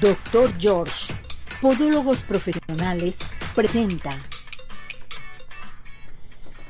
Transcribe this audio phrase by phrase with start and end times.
[0.00, 1.12] Doctor George,
[1.60, 3.18] Podólogos Profesionales,
[3.54, 4.16] presenta.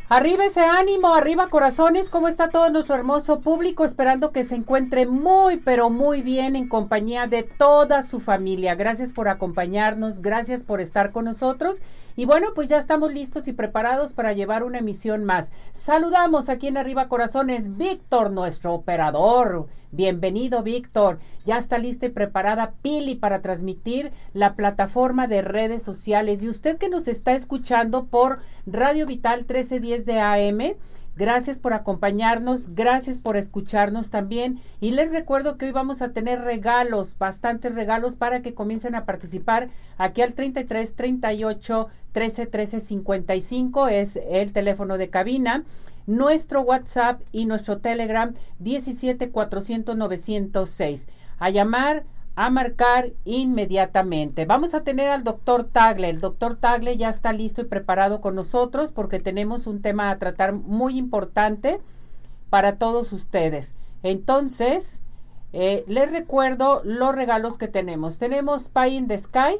[0.08, 3.84] Arriba ese ánimo, arriba corazones, ¿cómo está todo nuestro hermoso público?
[3.84, 8.74] Esperando que se encuentre muy, pero muy bien en compañía de toda su familia.
[8.74, 11.80] Gracias por acompañarnos, gracias por estar con nosotros.
[12.14, 15.50] Y bueno, pues ya estamos listos y preparados para llevar una emisión más.
[15.72, 19.68] Saludamos aquí en Arriba Corazones, Víctor, nuestro operador.
[19.92, 21.18] Bienvenido, Víctor.
[21.46, 26.42] Ya está lista y preparada Pili para transmitir la plataforma de redes sociales.
[26.42, 30.76] Y usted que nos está escuchando por Radio Vital 1310 de AM,
[31.14, 34.60] Gracias por acompañarnos, gracias por escucharnos también.
[34.80, 39.04] Y les recuerdo que hoy vamos a tener regalos, bastantes regalos para que comiencen a
[39.04, 45.64] participar aquí al 33 38 13 13 55 es el teléfono de cabina.
[46.06, 51.08] Nuestro WhatsApp y nuestro Telegram 17 400 906.
[51.38, 54.46] A llamar a marcar inmediatamente.
[54.46, 56.08] Vamos a tener al doctor Tagle.
[56.08, 60.18] El doctor Tagle ya está listo y preparado con nosotros porque tenemos un tema a
[60.18, 61.80] tratar muy importante
[62.48, 63.74] para todos ustedes.
[64.02, 65.02] Entonces,
[65.52, 68.18] eh, les recuerdo los regalos que tenemos.
[68.18, 69.58] Tenemos Pie in the Sky,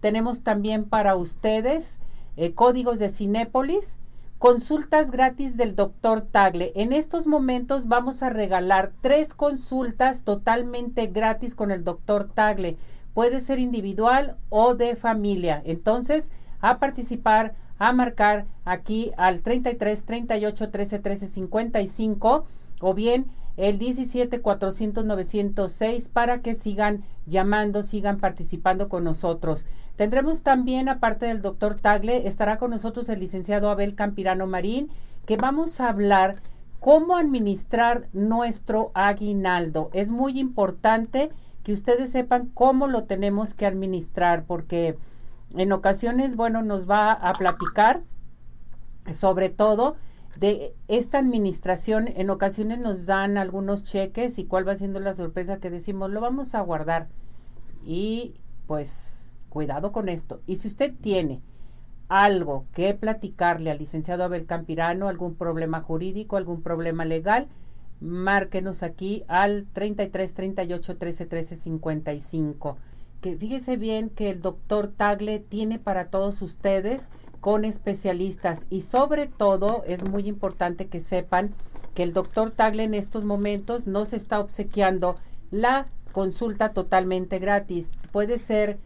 [0.00, 2.00] tenemos también para ustedes
[2.36, 3.98] eh, códigos de Cinépolis,
[4.44, 6.72] Consultas gratis del doctor Tagle.
[6.74, 12.76] En estos momentos vamos a regalar tres consultas totalmente gratis con el doctor Tagle.
[13.14, 15.62] Puede ser individual o de familia.
[15.64, 22.44] Entonces, a participar, a marcar aquí al 33 38 13 13 55
[22.82, 29.64] o bien el 17 400 906 para que sigan llamando, sigan participando con nosotros.
[29.96, 34.90] Tendremos también, aparte del doctor Tagle, estará con nosotros el licenciado Abel Campirano Marín,
[35.24, 36.36] que vamos a hablar
[36.80, 39.90] cómo administrar nuestro aguinaldo.
[39.92, 41.30] Es muy importante
[41.62, 44.96] que ustedes sepan cómo lo tenemos que administrar, porque
[45.56, 48.02] en ocasiones, bueno, nos va a platicar
[49.12, 49.96] sobre todo
[50.38, 55.58] de esta administración en ocasiones nos dan algunos cheques y cuál va siendo la sorpresa
[55.58, 57.08] que decimos lo vamos a guardar
[57.84, 58.34] y
[58.66, 60.40] pues cuidado con esto.
[60.46, 61.40] Y si usted tiene
[62.08, 67.48] algo que platicarle al licenciado Abel Campirano algún problema jurídico algún problema legal
[68.00, 72.76] márquenos aquí al 33 38 13 13 55
[73.22, 77.08] que fíjese bien que el doctor Tagle tiene para todos ustedes
[77.44, 81.52] con especialistas y sobre todo es muy importante que sepan
[81.92, 85.16] que el doctor Tagle en estos momentos nos está obsequiando
[85.50, 87.90] la consulta totalmente gratis.
[88.12, 88.78] Puede ser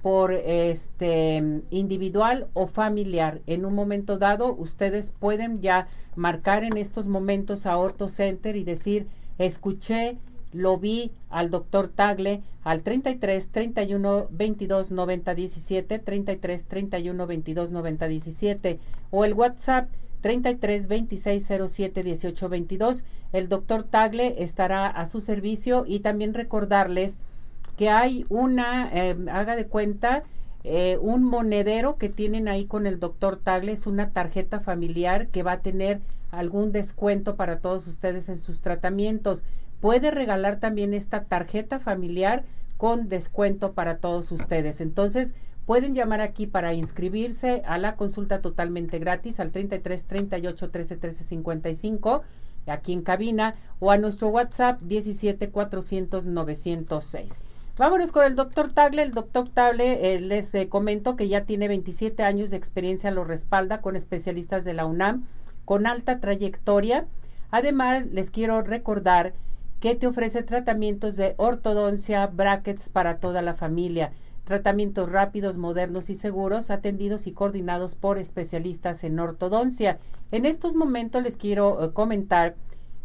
[0.00, 3.40] por este individual o familiar.
[3.48, 8.62] En un momento dado, ustedes pueden ya marcar en estos momentos a Orto Center y
[8.62, 9.08] decir,
[9.38, 10.18] escuché
[10.54, 18.08] lo vi al doctor Tagle al 33 31 22 90 17, 33 31 22 90
[18.08, 19.88] 17 o el WhatsApp
[20.22, 23.04] 33 26 07 18 22.
[23.32, 27.18] El doctor Tagle estará a su servicio y también recordarles
[27.76, 30.22] que hay una, eh, haga de cuenta,
[30.62, 35.42] eh, un monedero que tienen ahí con el doctor Tagle, es una tarjeta familiar que
[35.42, 36.00] va a tener
[36.30, 39.44] algún descuento para todos ustedes en sus tratamientos
[39.84, 42.42] puede regalar también esta tarjeta familiar
[42.78, 44.80] con descuento para todos ustedes.
[44.80, 45.34] Entonces,
[45.66, 51.24] pueden llamar aquí para inscribirse a la consulta totalmente gratis al 33 38 13 13
[51.24, 52.22] 55
[52.66, 57.38] aquí en cabina o a nuestro WhatsApp 17 400 906.
[57.76, 59.02] Vámonos con el doctor Tagle.
[59.02, 63.24] El doctor Tagle eh, les eh, comento que ya tiene 27 años de experiencia, lo
[63.24, 65.26] respalda con especialistas de la UNAM
[65.66, 67.04] con alta trayectoria.
[67.50, 69.34] Además, les quiero recordar
[69.84, 74.12] que te ofrece tratamientos de ortodoncia, brackets para toda la familia,
[74.44, 79.98] tratamientos rápidos, modernos y seguros, atendidos y coordinados por especialistas en ortodoncia.
[80.32, 82.54] En estos momentos les quiero eh, comentar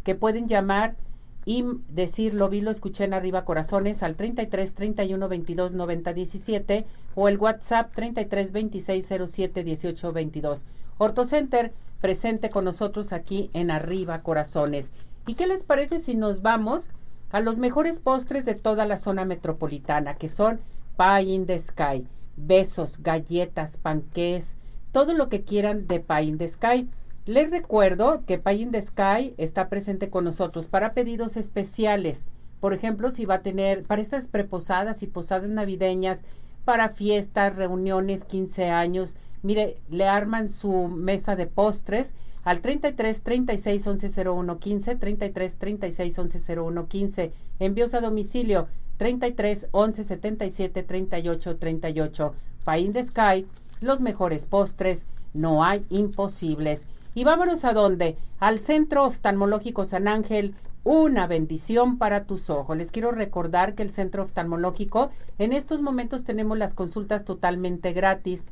[0.06, 0.96] que pueden llamar
[1.44, 6.86] y decir lo vi, lo escuché en arriba corazones al 33 31 22 90 17
[7.14, 10.66] o el WhatsApp 33 26 07 18 22.
[10.98, 14.94] Ortocenter presente con nosotros aquí en arriba corazones.
[15.30, 16.90] ¿Y qué les parece si nos vamos
[17.30, 20.60] a los mejores postres de toda la zona metropolitana, que son
[20.98, 24.58] Pie in the Sky, besos, galletas, panqués,
[24.92, 26.90] todo lo que quieran de Pie in the Sky?
[27.28, 32.26] Les recuerdo que Pie in the Sky está presente con nosotros para pedidos especiales.
[32.60, 36.24] Por ejemplo, si va a tener para estas preposadas y posadas navideñas,
[36.66, 43.88] para fiestas, reuniones, 15 años, mire, le arman su mesa de postres al 33 36
[43.88, 47.32] 11 01 15, 33 36 11 01 15.
[47.60, 52.36] Envíos a domicilio 33 11 77 38 38.
[52.64, 53.46] Pain de Sky,
[53.82, 56.88] los mejores postres, no hay imposibles.
[57.16, 58.18] Y vámonos a dónde?
[58.40, 60.54] Al Centro Oftalmológico San Ángel,
[60.84, 62.78] una bendición para tus ojos.
[62.78, 68.44] Les quiero recordar que el Centro Oftalmológico, en estos momentos tenemos las consultas totalmente gratis.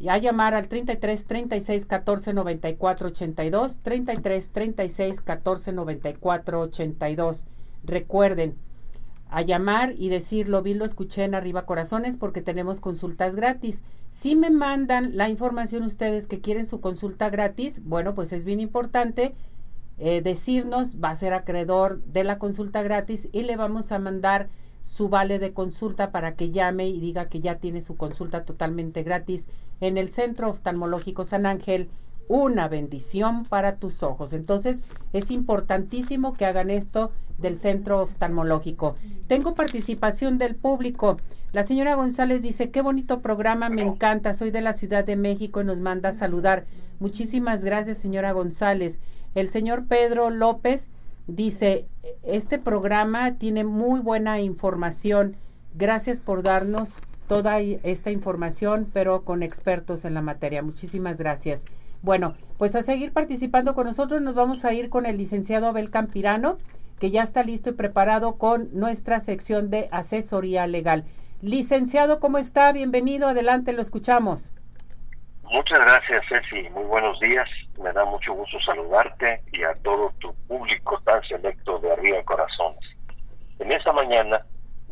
[0.00, 7.46] Y a llamar al 33 36 14 94 82, 33 36 14 94 82.
[7.84, 8.56] Recuerden,
[9.30, 13.82] a llamar y decirlo, vi, lo escuché en Arriba Corazones porque tenemos consultas gratis.
[14.10, 18.60] Si me mandan la información ustedes que quieren su consulta gratis, bueno, pues es bien
[18.60, 19.34] importante
[19.98, 24.48] eh, decirnos, va a ser acreedor de la consulta gratis y le vamos a mandar
[24.80, 29.02] su vale de consulta para que llame y diga que ya tiene su consulta totalmente
[29.02, 29.46] gratis
[29.80, 31.88] en el Centro Oftalmológico San Ángel
[32.28, 34.32] una bendición para tus ojos.
[34.32, 34.82] Entonces
[35.12, 38.96] es importantísimo que hagan esto del centro oftalmológico.
[39.26, 41.16] Tengo participación del público.
[41.52, 45.60] La señora González dice, qué bonito programa, me encanta, soy de la Ciudad de México
[45.60, 46.66] y nos manda a saludar.
[47.00, 49.00] Muchísimas gracias, señora González.
[49.34, 50.90] El señor Pedro López
[51.26, 51.86] dice,
[52.24, 55.36] este programa tiene muy buena información.
[55.74, 56.98] Gracias por darnos
[57.28, 60.62] toda esta información, pero con expertos en la materia.
[60.62, 61.64] Muchísimas gracias.
[62.02, 65.90] Bueno, pues a seguir participando con nosotros nos vamos a ir con el licenciado Abel
[65.90, 66.58] Campirano,
[66.98, 71.04] que ya está listo y preparado con nuestra sección de asesoría legal.
[71.40, 72.72] Licenciado, ¿cómo está?
[72.72, 74.52] Bienvenido, adelante, lo escuchamos.
[75.50, 76.68] Muchas gracias, Ceci.
[76.70, 77.48] Muy buenos días.
[77.82, 82.84] Me da mucho gusto saludarte y a todo tu público tan selecto de Arriba Corazones.
[83.58, 84.44] En esta mañana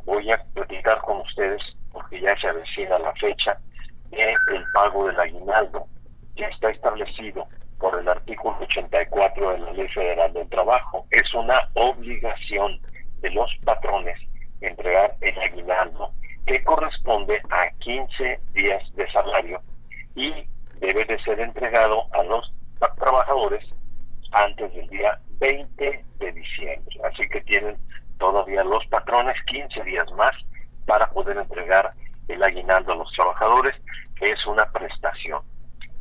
[0.04, 1.60] voy a platicar con ustedes,
[1.96, 3.58] porque ya se avecina la fecha,
[4.10, 5.86] de el pago del aguinaldo
[6.36, 7.48] que está establecido
[7.78, 11.06] por el artículo 84 de la Ley Federal del Trabajo.
[11.10, 12.78] Es una obligación
[13.22, 14.20] de los patrones
[14.60, 16.12] entregar el aguinaldo
[16.44, 19.62] que corresponde a 15 días de salario
[20.14, 20.34] y
[20.78, 22.52] debe de ser entregado a los
[22.98, 23.64] trabajadores
[24.32, 27.00] antes del día 20 de diciembre.
[27.10, 27.78] Así que tienen
[28.18, 30.34] todavía los patrones 15 días más
[31.16, 31.90] poder entregar
[32.28, 33.74] el aguinaldo a los trabajadores,
[34.16, 35.40] que es una prestación.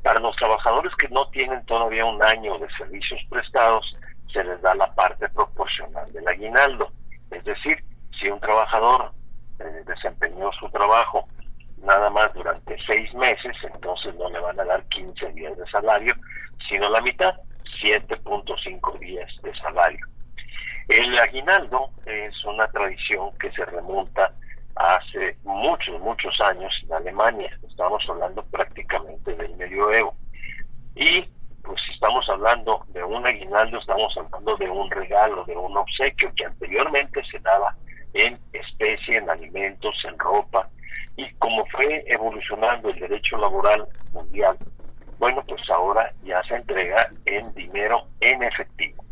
[0.04, 3.96] Para los trabajadores que no tienen todavía un año de servicios prestados,
[4.34, 6.92] se les da la parte proporcional del aguinaldo.
[7.32, 7.82] Es decir,
[8.20, 9.14] si un trabajador
[9.60, 11.26] eh, desempeñó su trabajo
[11.78, 16.14] nada más durante seis meses, entonces no le van a dar 15 días de salario,
[16.68, 17.36] sino la mitad,
[17.82, 20.06] 7.5 días de salario.
[20.90, 24.34] El aguinaldo es una tradición que se remonta
[24.76, 27.58] hace muchos, muchos años en Alemania.
[27.68, 30.16] Estamos hablando prácticamente del medioevo.
[30.96, 31.30] Y
[31.64, 36.46] pues estamos hablando de un aguinaldo, estamos hablando de un regalo, de un obsequio que
[36.46, 37.76] anteriormente se daba
[38.14, 40.70] en especie, en alimentos, en ropa.
[41.18, 44.58] Y como fue evolucionando el derecho laboral mundial,
[45.18, 49.04] bueno, pues ahora ya se entrega en dinero en efectivo.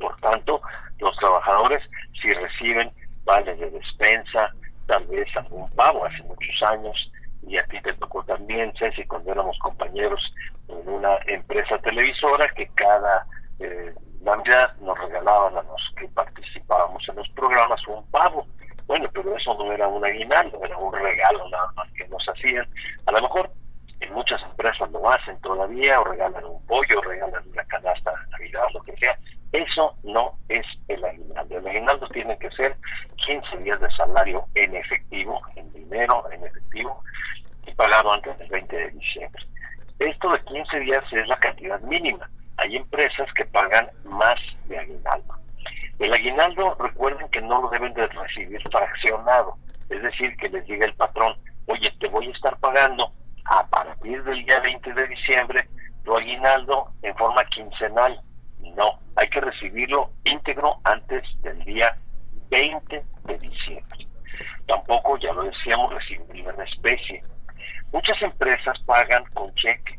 [0.00, 0.60] Por tanto,
[0.98, 1.82] los trabajadores,
[2.20, 2.90] si reciben
[3.24, 4.54] vales de despensa,
[4.86, 7.10] tal vez algún pago hace muchos años,
[7.46, 10.34] y a ti te tocó también, Ceci, cuando éramos compañeros
[10.68, 13.26] en una empresa televisora que cada
[13.58, 18.46] eh, Navidad nos regalaban a los que participábamos en los programas un pago.
[18.86, 22.66] Bueno, pero eso no era un aguinaldo, era un regalo nada más que nos hacían.
[23.06, 23.50] A lo mejor
[24.00, 28.30] en muchas empresas lo hacen todavía, o regalan un pollo, o regalan una canasta de
[28.30, 29.18] Navidad, lo que sea,
[29.54, 31.58] eso no es el aguinaldo.
[31.58, 32.76] El aguinaldo tiene que ser
[33.24, 37.00] 15 días de salario en efectivo, en dinero, en efectivo,
[37.64, 39.44] y pagado antes del 20 de diciembre.
[40.00, 42.28] Esto de 15 días es la cantidad mínima.
[42.56, 45.34] Hay empresas que pagan más de aguinaldo.
[46.00, 49.56] El aguinaldo, recuerden que no lo deben de recibir fraccionado.
[49.88, 53.12] Es decir, que les diga el patrón, oye, te voy a estar pagando
[53.44, 55.68] a partir del día 20 de diciembre
[56.04, 58.20] tu aguinaldo en forma quincenal
[58.72, 61.96] no, hay que recibirlo íntegro antes del día
[62.50, 64.06] 20 de diciembre.
[64.66, 67.22] Tampoco, ya lo decíamos, recibirlo en especie.
[67.92, 69.98] Muchas empresas pagan con cheque.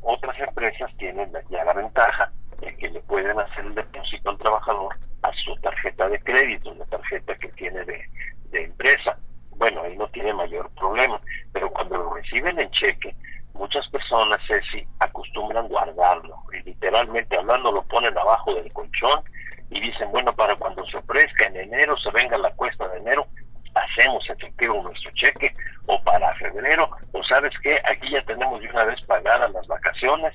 [0.00, 4.94] Otras empresas tienen ya la ventaja de que le pueden hacer el depósito al trabajador
[5.22, 8.04] a su tarjeta de crédito, la tarjeta que tiene de,
[8.50, 9.18] de empresa.
[9.50, 11.20] Bueno, ahí no tiene mayor problema,
[11.52, 13.16] pero cuando lo reciben en cheque,
[13.54, 16.36] muchas personas, Ceci, acostumbran guardarlo.
[16.52, 19.22] Y literalmente hablando, lo ponen abajo del colchón
[19.70, 23.26] y dicen, bueno, para cuando se ofrezca en enero, se venga la cuesta de enero,
[23.74, 25.54] hacemos efectivo nuestro cheque,
[25.86, 30.34] o para febrero, o sabes qué, aquí ya tenemos de una vez pagadas las vacaciones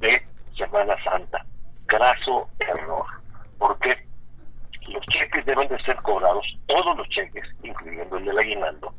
[0.00, 0.22] de
[0.56, 1.44] Semana Santa.
[1.86, 3.06] Graso error.
[3.58, 4.08] ¿Por qué?
[4.88, 8.94] los cheques deben de ser cobrados, todos los cheques, incluyendo el del aguinaldo,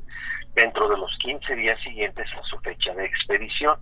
[0.53, 3.77] dentro de los 15 días siguientes a su fecha de expedición.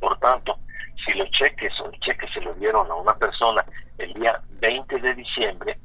[0.00, 0.58] Por tanto,
[1.04, 3.64] si los cheques o el cheque se lo dieron a una persona
[3.98, 5.78] el día 20 de diciembre,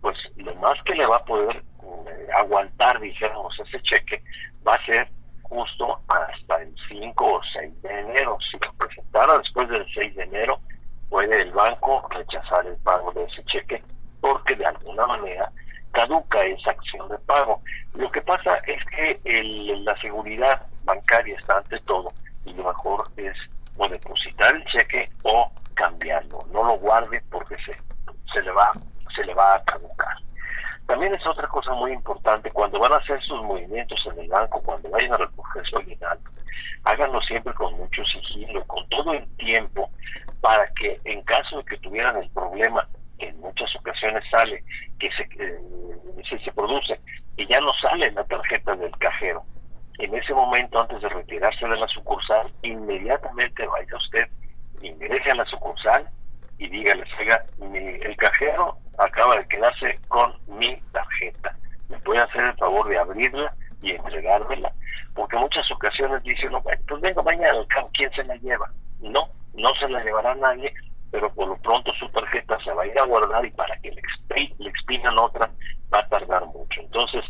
[0.00, 4.22] pues lo más que le va a poder eh, aguantar, dijéramos, ese cheque
[4.66, 5.08] va a ser
[5.42, 8.38] justo hasta el 5 o 6 de enero.
[8.50, 10.60] Si lo presentara después del 6 de enero,
[11.08, 13.82] puede el banco rechazar el pago de ese cheque
[14.20, 15.52] porque de alguna manera
[15.92, 17.62] caduca esa acción de pago.
[17.94, 19.20] Lo que pasa es que
[19.84, 22.12] la seguridad bancaria está ante todo
[22.44, 23.36] y lo mejor es
[23.78, 26.46] o depositar el cheque o cambiarlo.
[26.52, 27.76] No lo guarde porque se,
[28.32, 28.72] se, le, va,
[29.14, 30.16] se le va a caducar.
[30.86, 34.62] También es otra cosa muy importante, cuando van a hacer sus movimientos en el banco,
[34.62, 36.30] cuando vayan a recoger su aguinaldo,
[36.84, 39.90] háganlo siempre con mucho sigilo, con todo el tiempo,
[40.40, 42.86] para que en caso de que tuvieran el problema,
[43.18, 44.62] que en muchas ocasiones sale,
[44.98, 45.58] que se, eh,
[46.28, 47.00] se, produce,
[47.36, 49.44] y ya no sale la tarjeta del cajero.
[49.98, 54.28] En ese momento, antes de retirarse de la sucursal, inmediatamente vaya usted,
[54.82, 56.08] ingrese a la sucursal
[56.58, 61.56] y dígale, oiga, el cajero acaba de quedarse con mi tarjeta.
[61.88, 64.72] ¿Me puede hacer el favor de abrirla y entregármela?
[65.14, 67.58] Porque muchas ocasiones dicen, no, pues venga mañana,
[67.92, 68.70] ¿quién se la lleva?
[69.00, 70.74] No, no se la llevará nadie,
[71.10, 73.92] pero por lo pronto su tarjeta se va a ir a guardar y para que
[73.92, 74.02] le,
[74.58, 75.50] le expidan otra
[75.92, 76.80] va a tardar mucho.
[76.80, 77.22] Entonces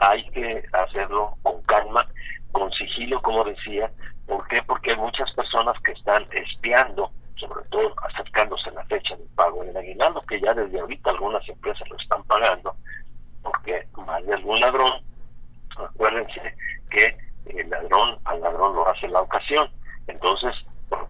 [0.00, 2.06] hay que hacerlo con calma,
[2.52, 3.90] con sigilo, como decía.
[4.26, 4.62] ¿Por qué?
[4.62, 9.64] Porque hay muchas personas que están espiando sobre todo acercándose a la fecha del pago
[9.64, 12.76] del aguinaldo, que ya desde ahorita algunas empresas lo están pagando,
[13.42, 14.92] porque más de algún ladrón,
[15.76, 16.56] acuérdense
[16.90, 17.16] que
[17.46, 19.68] el ladrón al ladrón lo hace la ocasión,
[20.06, 20.54] entonces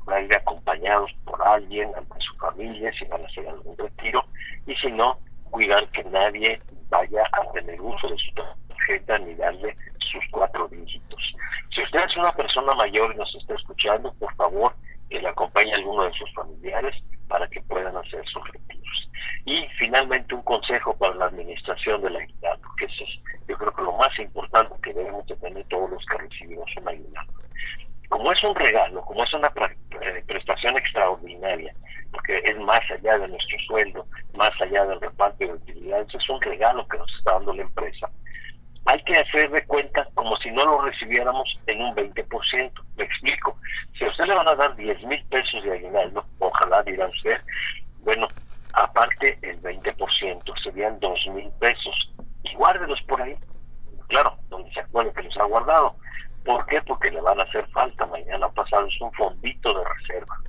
[0.05, 4.25] por ir acompañados por alguien, ante su familia, si van a hacer algún retiro,
[4.67, 5.19] y si no,
[5.50, 11.35] cuidar que nadie vaya a tener uso de su tarjeta ni darle sus cuatro dígitos.
[11.75, 14.75] Si usted es una persona mayor y nos está escuchando, por favor,
[15.11, 16.95] que le acompañe a alguno de sus familiares
[17.29, 19.11] para que puedan hacer sus retiros.
[19.45, 23.73] Y finalmente un consejo para la administración de la ayuda, porque eso es yo creo
[23.73, 27.26] que lo más importante que debemos de tener todos los que recibimos una ayuda.
[28.14, 29.52] Como es un regalo, como es una
[30.00, 31.75] eh, prestación extraordinaria,
[32.12, 36.40] porque es más allá de nuestro sueldo, más allá del reparto de utilidades, es un
[36.40, 38.09] regalo que nos está dando la empresa
[38.87, 42.73] hay que hacer de cuenta como si no lo recibiéramos en un 20%.
[42.97, 43.59] Me explico.
[43.99, 47.40] Si a usted le van a dar 10 mil pesos de aguinaldo, ojalá dirá usted,
[48.00, 48.28] bueno,
[48.75, 52.12] aparte el 20% serían 2 mil pesos.
[52.42, 53.37] Y guárdelos por ahí.
[54.09, 55.97] Claro, donde se acuerde que los ha guardado.
[56.45, 56.81] ¿Por qué?
[56.83, 58.89] Porque le van a hacer falta mañana pasado.
[59.01, 60.41] Un fondito de reserva.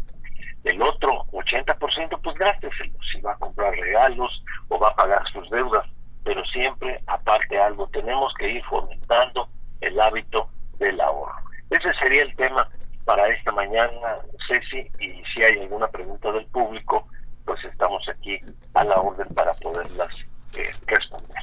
[0.64, 2.94] El otro 80%, pues gásteselo.
[3.12, 5.86] Si va a comprar regalos o va a pagar sus deudas
[6.25, 9.48] pero siempre aparte algo, tenemos que ir fomentando
[9.80, 10.50] el hábito
[10.80, 11.36] del ahorro.
[11.70, 12.68] Ese sería el tema
[13.06, 17.08] para esta mañana, Ceci, y si hay alguna pregunta del público,
[17.46, 18.40] pues estamos aquí
[18.74, 20.10] a la orden para poderlas
[20.58, 21.38] eh, responder.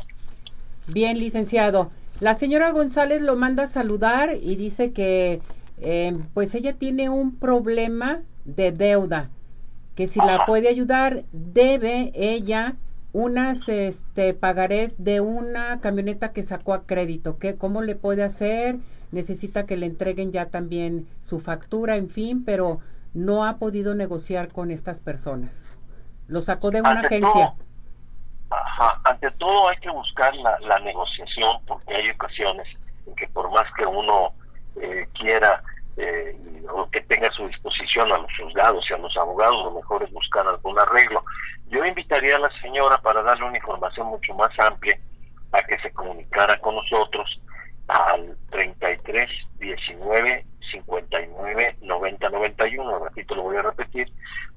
[0.89, 1.93] Bien, licenciado.
[2.23, 5.41] La señora González lo manda a saludar y dice que
[5.79, 9.29] eh, pues ella tiene un problema de deuda,
[9.97, 12.77] que si la puede ayudar, debe ella
[13.13, 17.39] unas este, pagarés de una camioneta que sacó a crédito.
[17.39, 18.77] ¿Qué, ¿Cómo le puede hacer?
[19.11, 22.79] Necesita que le entreguen ya también su factura, en fin, pero
[23.15, 25.67] no ha podido negociar con estas personas.
[26.29, 27.55] Lo sacó de una agencia.
[28.53, 32.67] Ajá, ante todo hay que buscar la, negociación porque hay ocasiones
[33.07, 34.35] en que por más que uno
[34.81, 35.63] eh, quiera
[35.97, 36.37] eh,
[36.71, 40.03] o que tenga a su disposición a los juzgados y a los abogados, lo mejor
[40.03, 41.25] es buscar algún arreglo.
[41.69, 44.99] Yo invitaría a la señora para darle una información mucho más amplia
[45.53, 47.41] a que se comunicara con nosotros
[47.89, 49.29] al 33
[49.59, 54.11] 19 59 90 91, repito, lo voy a repetir,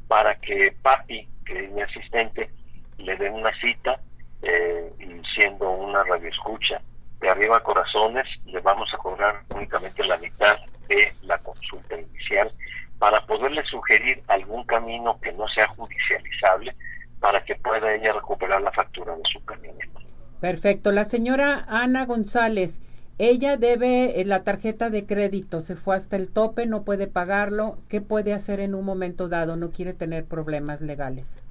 [0.08, 2.50] para que Papi, que es mi asistente,
[2.98, 4.00] le dé una cita
[4.42, 6.82] eh, y siendo una radioescucha
[7.20, 12.52] de arriba corazones, le vamos a cobrar únicamente la mitad de la consulta inicial
[13.00, 16.76] para poderle sugerir algún camino que no sea judicializable
[17.20, 20.00] para que pueda ella recuperar la factura de su camioneta.
[20.40, 20.92] Perfecto.
[20.92, 22.82] La señora Ana González,
[23.18, 27.80] ella debe eh, la tarjeta de crédito, se fue hasta el tope, no puede pagarlo.
[27.90, 29.56] ¿Qué puede hacer en un momento dado?
[29.56, 31.44] No quiere tener problemas legales.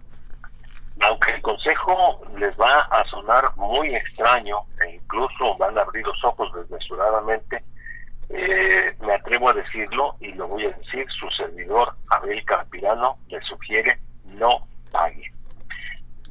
[1.45, 7.63] Consejo les va a sonar muy extraño e incluso van a abrir los ojos desmesuradamente,
[8.31, 13.43] eh, me atrevo a decirlo y lo voy a decir, su servidor Abel Campirano le
[13.43, 15.31] sugiere no pague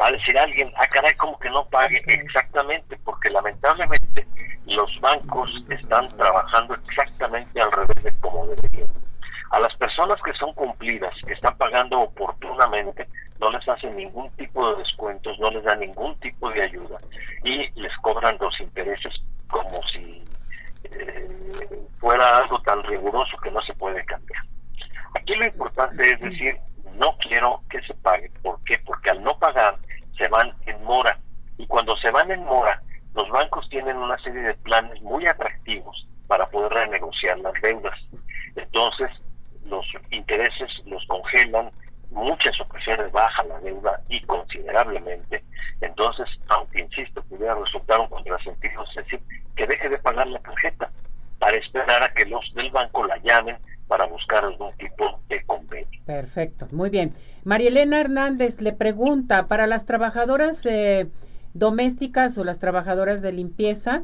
[0.01, 2.03] Va a decir alguien, ah, caray, como que no pague.
[2.07, 4.27] Exactamente, porque lamentablemente
[4.65, 8.89] los bancos están trabajando exactamente al revés de como deberían.
[9.51, 13.07] A las personas que son cumplidas, que están pagando oportunamente,
[13.43, 16.97] no les hacen ningún tipo de descuentos, no les dan ningún tipo de ayuda
[17.43, 19.13] y les cobran los intereses
[19.49, 20.23] como si
[20.85, 21.29] eh,
[21.99, 24.41] fuera algo tan riguroso que no se puede cambiar.
[25.15, 26.57] Aquí lo importante es decir,
[26.95, 28.31] no quiero que se pague.
[28.41, 28.79] ¿Por qué?
[28.85, 29.75] Porque al no pagar
[30.17, 31.19] se van en mora.
[31.57, 32.81] Y cuando se van en mora,
[33.13, 37.99] los bancos tienen una serie de planes muy atractivos para poder renegociar las deudas.
[38.55, 39.09] Entonces,
[39.65, 41.71] los intereses los congelan,
[42.13, 45.43] muchas ocasiones baja la deuda y considerablemente.
[45.81, 49.19] Entonces, aunque insisto, pudiera resultar un contrasentido, es decir,
[49.55, 50.91] que deje de pagar la tarjeta
[51.39, 55.99] para esperar a que los del banco la llamen para buscar algún tipo de convenio.
[56.05, 57.13] Perfecto, muy bien.
[57.43, 61.07] María Elena Hernández le pregunta, para las trabajadoras eh,
[61.53, 64.03] domésticas o las trabajadoras de limpieza,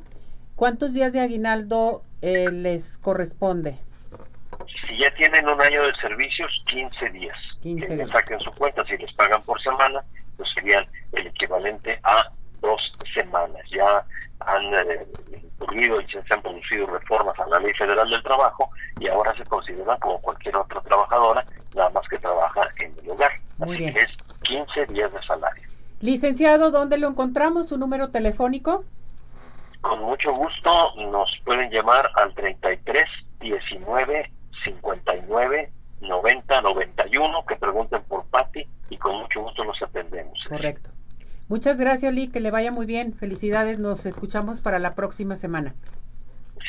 [0.56, 3.80] ¿cuántos días de aguinaldo eh, les corresponde?
[4.68, 7.38] Si ya tienen un año de servicios, 15 días.
[7.62, 8.10] 15 días.
[8.12, 10.04] saquen su cuenta, si les pagan por semana,
[10.38, 12.30] pues serían el equivalente a
[12.62, 13.62] dos semanas.
[13.72, 14.06] Ya
[14.39, 15.06] han eh,
[15.60, 19.44] ocurrido y se han producido reformas a la Ley Federal del Trabajo y ahora se
[19.46, 23.32] considera como cualquier otra trabajadora, nada más que trabaja en el hogar.
[23.58, 23.94] Muy Así bien.
[23.94, 24.12] que es
[24.44, 25.68] 15 días de salario.
[26.01, 27.70] Licenciado, ¿dónde lo encontramos?
[27.70, 28.86] ¿Su número telefónico?
[29.82, 33.06] Con mucho gusto nos pueden llamar al 33
[33.39, 34.32] 19
[34.63, 40.44] 59 90 91 que pregunten por Patti y con mucho gusto los atendemos.
[40.48, 40.92] Correcto.
[41.48, 43.13] Muchas gracias, Lee, que le vaya muy bien.
[43.13, 45.74] Felicidades, nos escuchamos para la próxima semana.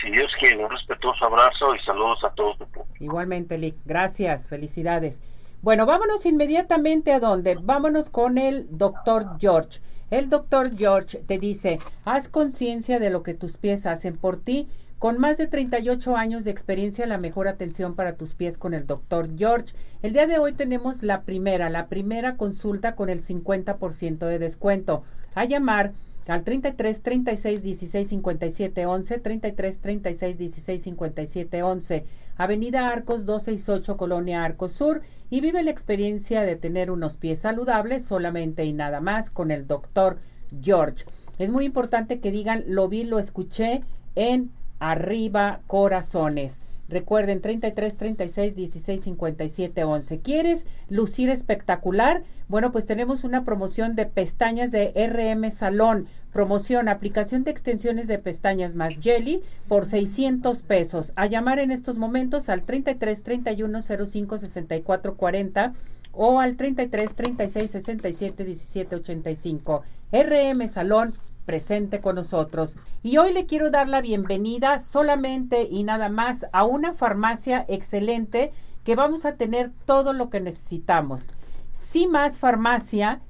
[0.00, 2.56] Si Dios quiere, un respetuoso abrazo y saludos a todos.
[2.98, 3.74] Igualmente, Lee.
[3.84, 5.20] Gracias, felicidades.
[5.62, 7.58] Bueno, vámonos inmediatamente a dónde.
[7.60, 9.80] Vámonos con el doctor George.
[10.10, 14.66] El doctor George te dice, haz conciencia de lo que tus pies hacen por ti
[15.00, 18.86] con más de 38 años de experiencia, la mejor atención para tus pies con el
[18.86, 19.74] doctor George.
[20.02, 25.02] El día de hoy tenemos la primera, la primera consulta con el 50% de descuento.
[25.34, 25.94] A llamar
[26.28, 32.04] al 33 36 16 57 11, 33 36 16 57 11,
[32.36, 38.04] Avenida Arcos 268, Colonia Arcos Sur, y vive la experiencia de tener unos pies saludables
[38.04, 40.18] solamente y nada más con el doctor
[40.60, 41.06] George.
[41.38, 43.82] Es muy importante que digan, lo vi, lo escuché
[44.14, 46.60] en arriba corazones.
[46.90, 50.20] Recuerden 33 36 16 57 11.
[50.20, 52.24] ¿Quieres lucir espectacular?
[52.48, 56.08] Bueno, pues tenemos una promoción de pestañas de RM Salón.
[56.32, 61.12] Promoción, aplicación de extensiones de pestañas más jelly por 600 pesos.
[61.14, 65.74] A llamar en estos momentos al 33 31 05 64 40
[66.12, 69.82] o al 33 36 67 17 85.
[70.12, 71.14] RM Salón
[71.44, 72.76] presente con nosotros.
[73.02, 78.52] Y hoy le quiero dar la bienvenida solamente y nada más a una farmacia excelente
[78.84, 81.30] que vamos a tener todo lo que necesitamos.
[81.72, 83.20] Si más farmacia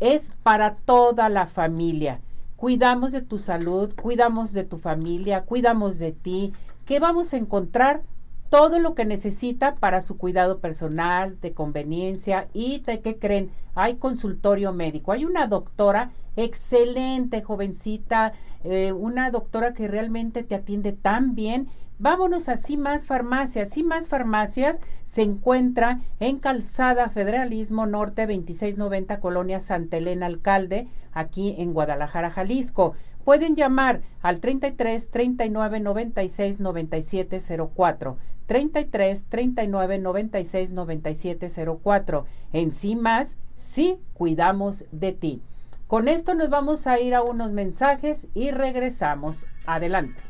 [0.00, 2.20] es para toda la familia.
[2.56, 6.52] Cuidamos de tu salud, cuidamos de tu familia, cuidamos de ti.
[6.84, 8.02] ¿Qué vamos a encontrar?
[8.50, 13.94] Todo lo que necesita para su cuidado personal, de conveniencia y de qué creen, hay
[13.94, 15.12] consultorio médico.
[15.12, 18.32] Hay una doctora excelente, jovencita,
[18.64, 21.68] eh, una doctora que realmente te atiende tan bien.
[22.00, 23.78] Vámonos a más Farmacias.
[23.84, 31.72] más Farmacias se encuentra en Calzada Federalismo Norte 2690, Colonia Santa Elena Alcalde, aquí en
[31.72, 32.94] Guadalajara, Jalisco.
[33.24, 37.38] Pueden llamar al 33 39 96 97
[37.74, 38.16] 04.
[38.50, 41.48] 33 39 96 97
[41.84, 42.26] 04.
[42.52, 45.40] En sí más, sí cuidamos de ti.
[45.86, 49.46] Con esto nos vamos a ir a unos mensajes y regresamos.
[49.66, 50.29] Adelante.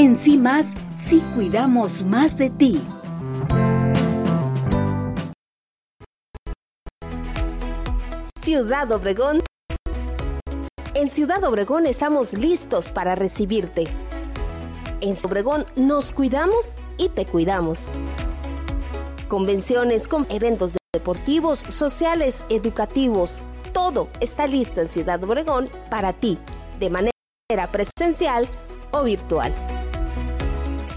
[0.00, 2.80] En sí más, sí cuidamos más de ti.
[8.36, 9.40] Ciudad Obregón.
[10.94, 13.88] En Ciudad Obregón estamos listos para recibirte
[15.00, 17.90] En Sobregón nos cuidamos y te cuidamos.
[19.26, 23.40] Convenciones con eventos deportivos, sociales, educativos.
[23.72, 26.38] Todo está listo en Ciudad Obregón para ti,
[26.78, 28.46] de manera presencial
[28.92, 29.52] o virtual.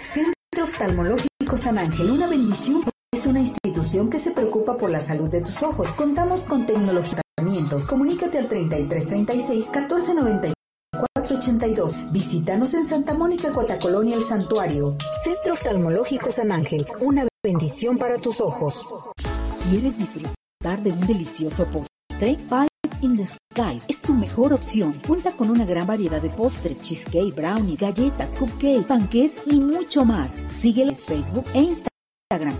[0.00, 2.82] Centro Oftalmológico San Ángel, una bendición.
[3.12, 5.92] Es una institución que se preocupa por la salud de tus ojos.
[5.92, 7.20] Contamos con tecnología.
[7.86, 10.54] Comunícate al 33 36 14 94
[11.36, 12.12] 82.
[12.12, 14.96] Visítanos en Santa Mónica, Cotacolonia, El Santuario.
[15.24, 18.86] Centro Oftalmológico San Ángel, una bendición para tus ojos.
[19.70, 21.88] ¿Quieres disfrutar de un delicioso postre?
[23.02, 24.94] In the Sky es tu mejor opción.
[25.06, 30.40] Cuenta con una gran variedad de postres, cheesecake, brownies, galletas, cupcake, panqués y mucho más.
[30.50, 32.58] Sígueles Facebook e Instagram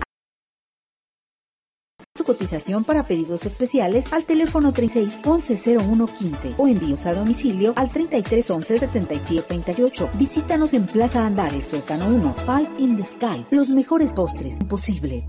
[2.13, 7.89] tu cotización para pedidos especiales al teléfono 36 11 0115 o envíos a domicilio al
[7.89, 10.09] 33 11 77 38.
[10.15, 13.45] Visítanos en Plaza Andares, Suecano 1, Five in the Sky.
[13.51, 14.57] Los mejores postres.
[14.59, 15.25] Imposible.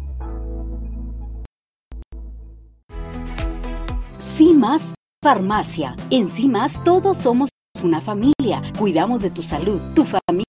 [4.61, 5.97] más Farmacia.
[6.09, 7.51] En más todos somos
[7.85, 8.63] una familia.
[8.79, 10.47] Cuidamos de tu salud, tu familia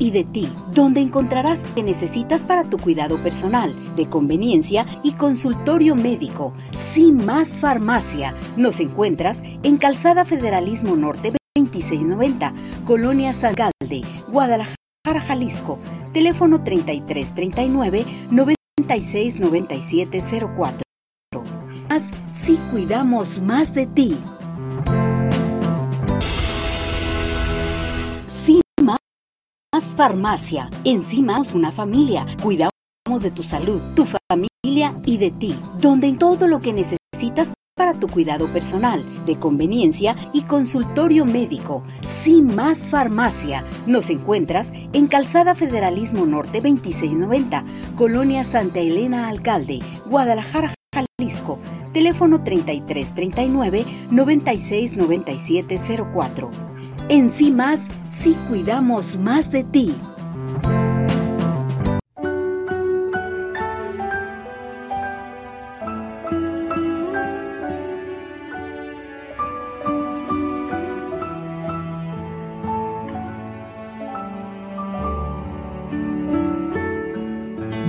[0.00, 5.94] y de ti, donde encontrarás que necesitas para tu cuidado personal, de conveniencia y consultorio
[5.94, 6.52] médico.
[6.74, 8.34] Sin más farmacia.
[8.56, 12.52] Nos encuentras en Calzada Federalismo Norte 2690,
[12.84, 15.78] Colonia San Galde, Guadalajara, Jalisco.
[16.12, 20.82] Teléfono 3339 969704.
[22.44, 24.18] Si cuidamos más de ti.
[29.72, 30.68] Más farmacia.
[30.84, 32.26] Encima una familia.
[32.42, 32.70] Cuidamos
[33.22, 35.58] de tu salud, tu familia y de ti.
[35.80, 41.82] Donde en todo lo que necesitas para tu cuidado personal, de conveniencia y consultorio médico.
[42.04, 43.64] Sin más farmacia.
[43.86, 47.64] Nos encuentras en Calzada Federalismo Norte 2690,
[47.96, 51.58] Colonia Santa Elena Alcalde, Guadalajara, Jalisco.
[51.92, 56.50] Teléfono 3339 969704.
[57.08, 59.94] En sí más, sí cuidamos más de ti.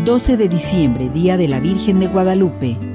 [0.05, 2.94] ...12 de diciembre, Día de la Virgen de Guadalupe...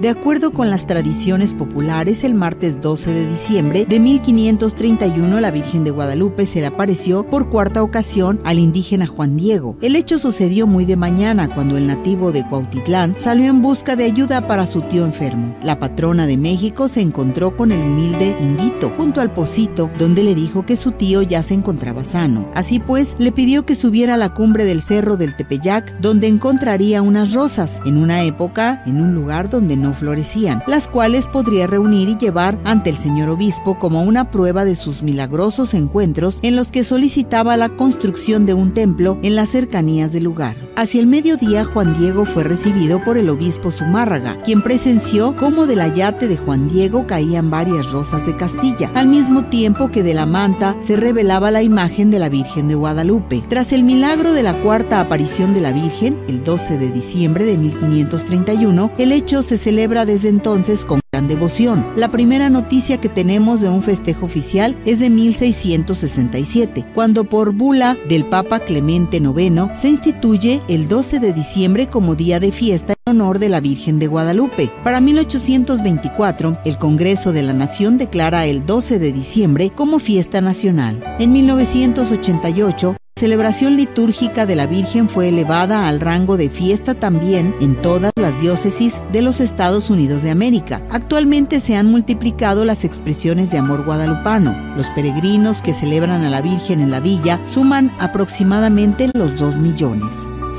[0.00, 5.84] De acuerdo con las tradiciones populares, el martes 12 de diciembre de 1531 la Virgen
[5.84, 9.78] de Guadalupe se le apareció por cuarta ocasión al indígena Juan Diego.
[9.80, 14.04] El hecho sucedió muy de mañana cuando el nativo de Cuautitlán salió en busca de
[14.04, 15.56] ayuda para su tío enfermo.
[15.62, 20.34] La patrona de México se encontró con el humilde indito junto al pocito donde le
[20.34, 22.50] dijo que su tío ya se encontraba sano.
[22.54, 27.00] Así pues, le pidió que subiera a la cumbre del cerro del Tepeyac donde encontraría
[27.00, 32.16] unas rosas en una época en un lugar donde florecían, las cuales podría reunir y
[32.16, 36.84] llevar ante el señor obispo como una prueba de sus milagrosos encuentros en los que
[36.84, 40.56] solicitaba la construcción de un templo en las cercanías del lugar.
[40.76, 45.80] Hacia el mediodía Juan Diego fue recibido por el obispo Zumárraga, quien presenció cómo del
[45.80, 50.26] ayate de Juan Diego caían varias rosas de Castilla, al mismo tiempo que de la
[50.26, 53.42] manta se revelaba la imagen de la Virgen de Guadalupe.
[53.48, 57.56] Tras el milagro de la cuarta aparición de la Virgen, el 12 de diciembre de
[57.56, 61.86] 1531, el hecho se celebró celebra desde entonces con gran devoción.
[61.96, 67.94] La primera noticia que tenemos de un festejo oficial es de 1667, cuando por bula
[68.08, 73.20] del Papa Clemente IX se instituye el 12 de diciembre como día de fiesta en
[73.20, 74.72] honor de la Virgen de Guadalupe.
[74.82, 81.04] Para 1824, el Congreso de la Nación declara el 12 de diciembre como fiesta nacional.
[81.18, 87.80] En 1988, celebración litúrgica de la Virgen fue elevada al rango de fiesta también en
[87.80, 90.82] todas las diócesis de los Estados Unidos de América.
[90.90, 94.54] Actualmente se han multiplicado las expresiones de amor guadalupano.
[94.76, 100.12] Los peregrinos que celebran a la Virgen en la villa suman aproximadamente los 2 millones.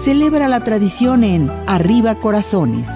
[0.03, 2.89] Celebra la tradición en Arriba Corazones.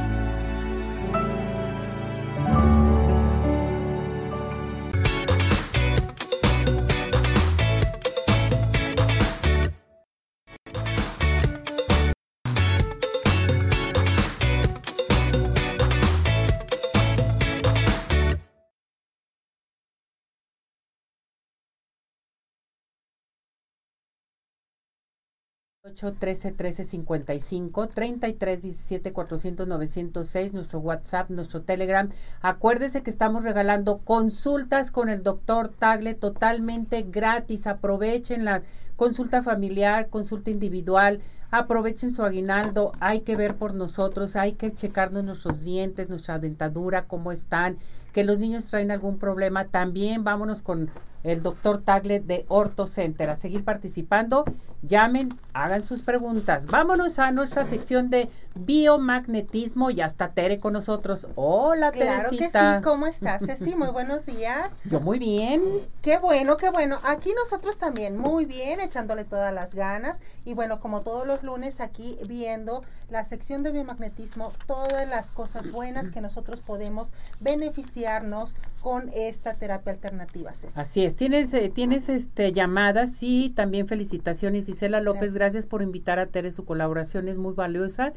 [25.94, 32.10] 13 13 55 33 17 400 906 nuestro WhatsApp, nuestro Telegram.
[32.42, 37.68] Acuérdese que estamos regalando consultas con el doctor Tagle totalmente gratis.
[37.68, 38.62] Aprovechen la
[39.02, 41.24] consulta familiar, consulta individual.
[41.50, 42.92] Aprovechen su aguinaldo.
[43.00, 47.80] Hay que ver por nosotros, hay que checarnos nuestros dientes, nuestra dentadura, cómo están.
[48.14, 49.66] Que los niños traen algún problema.
[49.66, 50.92] También vámonos con
[51.24, 53.30] el doctor Tagle de Orto Center.
[53.30, 54.44] A seguir participando,
[54.82, 56.68] llamen, hagan sus preguntas.
[56.68, 59.90] Vámonos a nuestra sección de biomagnetismo.
[59.92, 61.28] Ya está Tere con nosotros.
[61.36, 62.74] Hola, claro Teresita.
[62.74, 63.76] Que sí, ¿cómo estás, Ceci?
[63.76, 64.72] Muy buenos días.
[64.86, 65.62] Yo muy bien.
[66.02, 67.00] Qué bueno, qué bueno.
[67.04, 70.20] Aquí nosotros también, muy bien, echándole todas las ganas.
[70.44, 75.72] Y bueno, como todos los lunes, aquí viendo la sección de biomagnetismo, todas las cosas
[75.72, 80.52] buenas que nosotros podemos beneficiarnos con esta terapia alternativa.
[80.76, 81.16] Así es.
[81.16, 84.66] Tienes, eh, tienes este llamadas y también felicitaciones.
[84.66, 85.42] Gisela López, gracias.
[85.42, 86.52] gracias por invitar a Tere.
[86.52, 88.14] Su colaboración es muy valiosa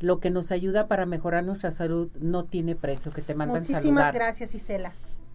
[0.00, 3.82] lo que nos ayuda para mejorar nuestra salud no tiene precio, que te mandan Muchísimas
[3.82, 4.14] saludar.
[4.14, 4.92] gracias, Isela.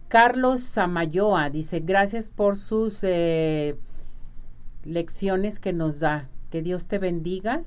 [0.08, 3.76] Carlos Samayoa dice, gracias por sus eh,
[4.84, 6.28] lecciones que nos da.
[6.50, 7.62] Que Dios te bendiga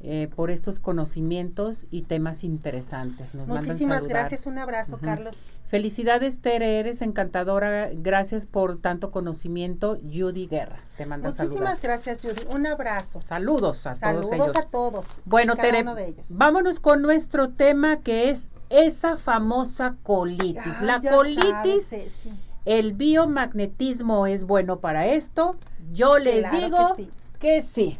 [0.00, 3.34] eh, por estos conocimientos y temas interesantes.
[3.34, 5.04] Nos Muchísimas gracias, un abrazo, uh -huh.
[5.04, 5.38] Carlos.
[5.68, 7.90] Felicidades, Tere, eres encantadora.
[7.92, 9.98] Gracias por tanto conocimiento.
[10.02, 11.78] Judy Guerra, te manda Muchísimas saludar.
[11.82, 12.42] gracias, Judy.
[12.54, 13.20] Un abrazo.
[13.20, 14.56] Saludos a Saludos todos ellos.
[14.56, 15.06] a todos.
[15.24, 15.84] Bueno, Tere,
[16.30, 20.62] vámonos con nuestro tema que es esa famosa colitis.
[20.66, 22.30] Ah, La colitis, sabes, sí.
[22.66, 25.56] El biomagnetismo es bueno para esto.
[25.92, 27.10] Yo les Claro digo que sí.
[27.38, 27.98] que sí.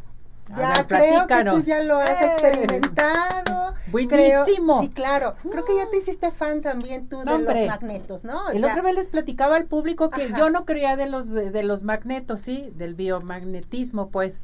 [0.49, 1.65] Ya ver, creo que tú platícanos.
[1.65, 2.25] ya lo has ¡Eh!
[2.25, 3.73] experimentado.
[3.91, 4.79] Buenísimo.
[4.79, 5.35] Creo- sí, claro.
[5.49, 7.59] Creo que ya te hiciste fan también tú de hombre.
[7.61, 8.49] los magnetos, ¿no?
[8.49, 10.37] El Ya- otra vez les platicaba al público que Ajá.
[10.37, 14.39] yo no creía de los de los magnetos, sí, del biomagnetismo, pues,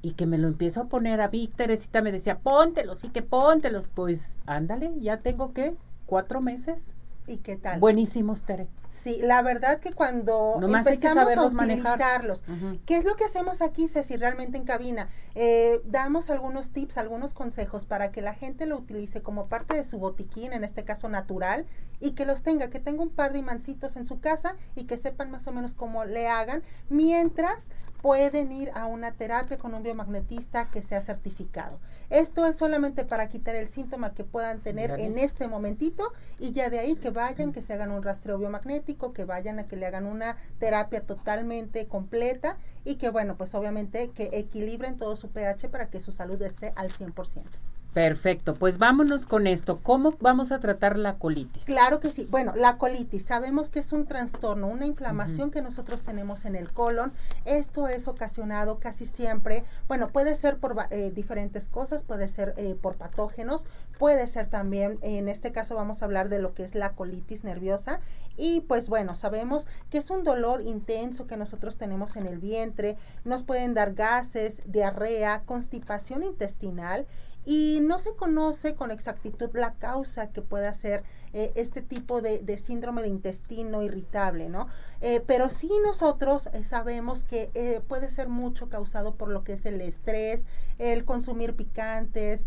[0.00, 3.22] y que me lo empiezo a poner a Vic, Teresita me decía, póntelos, sí que
[3.22, 5.74] póntelos, pues, ándale, ya tengo que
[6.06, 6.94] cuatro meses.
[7.26, 7.80] ¿Y qué tal?
[7.80, 8.68] Buenísimos, Tere.
[9.02, 12.78] Sí, la verdad que cuando Nomás hay que empezamos a utilizarlos, Ujú.
[12.86, 15.08] ¿Qué es lo que hacemos aquí, Ceci, realmente en cabina?
[15.34, 19.82] Eh, damos algunos tips, algunos consejos para que la gente lo utilice como parte de
[19.82, 21.66] su botiquín, en este caso natural,
[21.98, 24.96] y que los tenga, que tenga un par de imancitos en su casa y que
[24.96, 27.66] sepan más o menos cómo le hagan, mientras
[28.02, 31.78] pueden ir a una terapia con un biomagnetista que sea certificado.
[32.12, 35.06] Esto es solamente para quitar el síntoma que puedan tener Dale.
[35.06, 39.14] en este momentito y ya de ahí que vayan, que se hagan un rastreo biomagnético,
[39.14, 44.10] que vayan a que le hagan una terapia totalmente completa y que bueno, pues obviamente
[44.10, 47.44] que equilibren todo su pH para que su salud esté al 100%.
[47.92, 49.78] Perfecto, pues vámonos con esto.
[49.82, 51.66] ¿Cómo vamos a tratar la colitis?
[51.66, 52.26] Claro que sí.
[52.30, 56.72] Bueno, la colitis, sabemos que es un trastorno, una inflamación que nosotros tenemos en el
[56.72, 57.12] colon.
[57.44, 62.76] Esto es ocasionado casi siempre, bueno, puede ser por eh, diferentes cosas, puede ser eh,
[62.80, 63.66] por patógenos,
[63.98, 67.44] puede ser también, en este caso vamos a hablar de lo que es la colitis
[67.44, 68.00] nerviosa.
[68.38, 72.96] Y pues bueno, sabemos que es un dolor intenso que nosotros tenemos en el vientre,
[73.26, 77.06] nos pueden dar gases, diarrea, constipación intestinal
[77.44, 82.38] y no se conoce con exactitud la causa que pueda ser eh, este tipo de,
[82.40, 84.68] de síndrome de intestino irritable, ¿no?
[85.00, 89.54] Eh, pero sí nosotros eh, sabemos que eh, puede ser mucho causado por lo que
[89.54, 90.44] es el estrés,
[90.78, 92.46] el consumir picantes,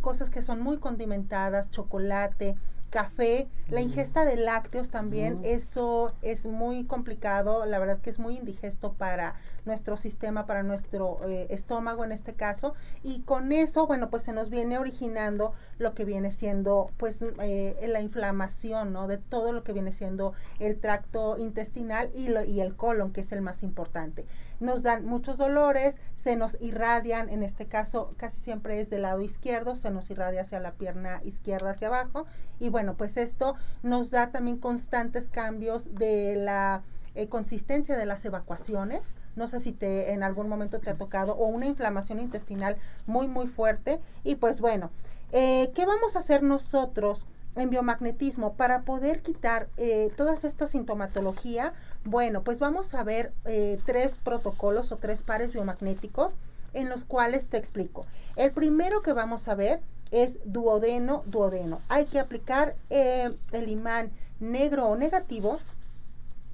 [0.00, 2.56] cosas que son muy condimentadas, chocolate,
[2.90, 8.36] café, la ingesta de lácteos también, eso es muy complicado, la verdad que es muy
[8.36, 14.10] indigesto para nuestro sistema, para nuestro eh, estómago en este caso, y con eso, bueno,
[14.10, 19.06] pues se nos viene originando lo que viene siendo, pues, eh, la inflamación, ¿no?
[19.06, 23.20] De todo lo que viene siendo el tracto intestinal y, lo, y el colon, que
[23.22, 24.26] es el más importante.
[24.60, 29.20] Nos dan muchos dolores, se nos irradian, en este caso casi siempre es del lado
[29.20, 32.26] izquierdo, se nos irradia hacia la pierna izquierda hacia abajo,
[32.58, 36.82] y bueno, pues esto nos da también constantes cambios de la
[37.14, 39.16] eh, consistencia de las evacuaciones.
[39.36, 43.28] No sé si te en algún momento te ha tocado o una inflamación intestinal muy
[43.28, 44.00] muy fuerte.
[44.24, 44.90] Y pues bueno,
[45.32, 51.72] eh, ¿qué vamos a hacer nosotros en biomagnetismo para poder quitar eh, toda esta sintomatología?
[52.04, 56.36] Bueno, pues vamos a ver eh, tres protocolos o tres pares biomagnéticos
[56.74, 58.04] en los cuales te explico.
[58.36, 61.80] El primero que vamos a ver es duodeno, duodeno.
[61.88, 65.58] Hay que aplicar el imán negro o negativo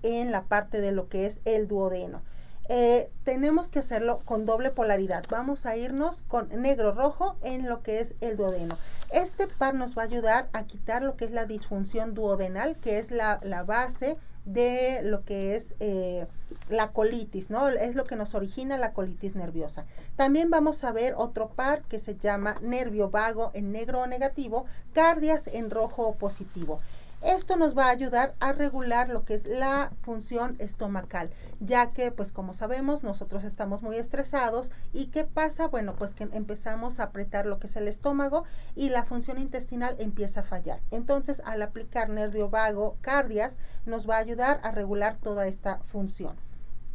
[0.02, 2.22] en la parte de lo que es el duodeno.
[2.70, 5.24] Eh, tenemos que hacerlo con doble polaridad.
[5.30, 8.76] Vamos a irnos con negro rojo en lo que es el duodeno.
[9.10, 12.98] Este par nos va a ayudar a quitar lo que es la disfunción duodenal, que
[12.98, 16.26] es la, la base de lo que es eh,
[16.70, 17.68] la colitis, ¿no?
[17.68, 19.84] Es lo que nos origina la colitis nerviosa.
[20.16, 24.64] También vamos a ver otro par que se llama nervio vago en negro o negativo,
[24.94, 26.80] cardias en rojo o positivo.
[27.20, 32.12] Esto nos va a ayudar a regular lo que es la función estomacal, ya que
[32.12, 35.66] pues como sabemos nosotros estamos muy estresados y ¿qué pasa?
[35.66, 38.44] Bueno, pues que empezamos a apretar lo que es el estómago
[38.76, 40.80] y la función intestinal empieza a fallar.
[40.92, 46.36] Entonces al aplicar nervio vago, cardias, nos va a ayudar a regular toda esta función.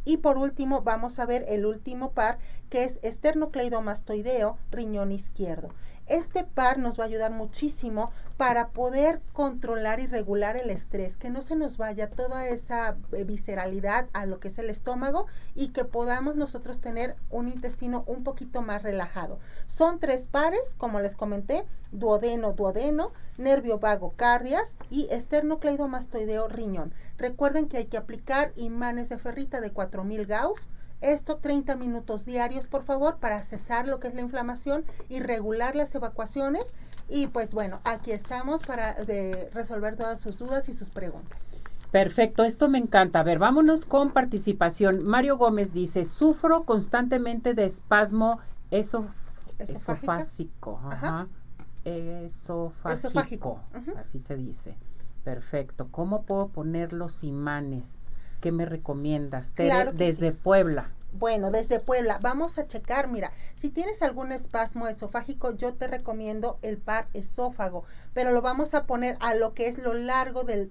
[0.06, 5.70] Y por último, vamos a ver el último par, que es esternocleidomastoideo, riñón izquierdo.
[6.06, 11.30] Este par nos va a ayudar muchísimo para poder controlar y regular el estrés, que
[11.30, 15.68] no se nos vaya toda esa eh, visceralidad a lo que es el estómago y
[15.68, 19.38] que podamos nosotros tener un intestino un poquito más relajado.
[19.66, 26.92] Son tres pares, como les comenté, duodeno, duodeno, nervio vago, cardias y esternocleidomastoideo, riñón.
[27.16, 30.68] Recuerden que hay que aplicar imanes de ferrita de 4000 Gauss
[31.00, 35.76] esto 30 minutos diarios, por favor, para cesar lo que es la inflamación y regular
[35.76, 36.74] las evacuaciones.
[37.08, 38.96] Y pues bueno, aquí estamos para
[39.52, 41.44] resolver todas sus dudas y sus preguntas.
[41.90, 43.20] Perfecto, esto me encanta.
[43.20, 45.04] A ver, vámonos con participación.
[45.04, 48.40] Mario Gómez dice, sufro constantemente de espasmo
[49.58, 50.80] esofásico.
[50.90, 51.28] Ajá.
[51.84, 53.60] Esofágico.
[53.96, 54.76] Así se dice.
[55.22, 55.88] Perfecto.
[55.90, 57.98] ¿Cómo puedo poner los imanes?
[58.44, 59.54] ¿Qué me recomiendas?
[59.94, 60.90] desde Puebla.
[61.12, 66.58] Bueno, desde Puebla, vamos a checar, mira, si tienes algún espasmo esofágico, yo te recomiendo
[66.60, 70.68] el par esófago, pero lo vamos a poner a lo que es lo largo del,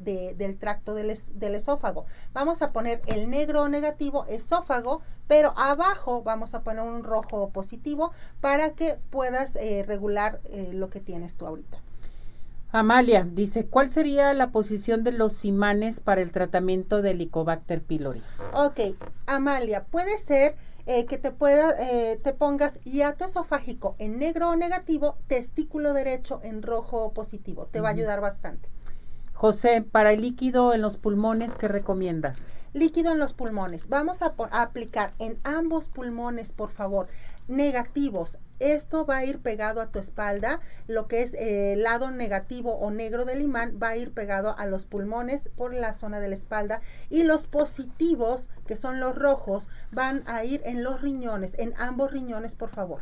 [0.59, 2.05] tracto del, esófago.
[2.31, 8.12] Vamos a poner el negro negativo esófago, pero abajo vamos a poner un rojo positivo
[8.39, 11.79] para que puedas eh, regular eh, lo que tienes tú ahorita.
[12.75, 18.23] Amalia dice, ¿cuál sería la posición de los imanes para el tratamiento del Helicobacter pylori?
[18.51, 20.55] Ok, Amalia, puede ser
[20.88, 26.39] eh, que te pueda, eh, te pongas hiato esofágico en negro o negativo, testículo derecho
[26.41, 27.67] en rojo o positivo.
[27.71, 28.67] Te va a ayudar bastante.
[29.33, 32.39] José, para el líquido en los pulmones, ¿qué recomiendas?
[32.73, 33.88] Líquido en los pulmones.
[33.88, 37.07] Vamos a, aplicar en ambos pulmones, por favor,
[37.47, 38.39] negativos.
[38.59, 40.59] Esto va a ir pegado a tu espalda.
[40.87, 44.57] Lo que es el eh, lado negativo o negro del imán va a ir pegado
[44.57, 46.81] a los pulmones por la zona de la espalda.
[47.09, 52.11] Y los positivos, que son los rojos, van a ir en los riñones, en ambos
[52.11, 53.01] riñones, por favor.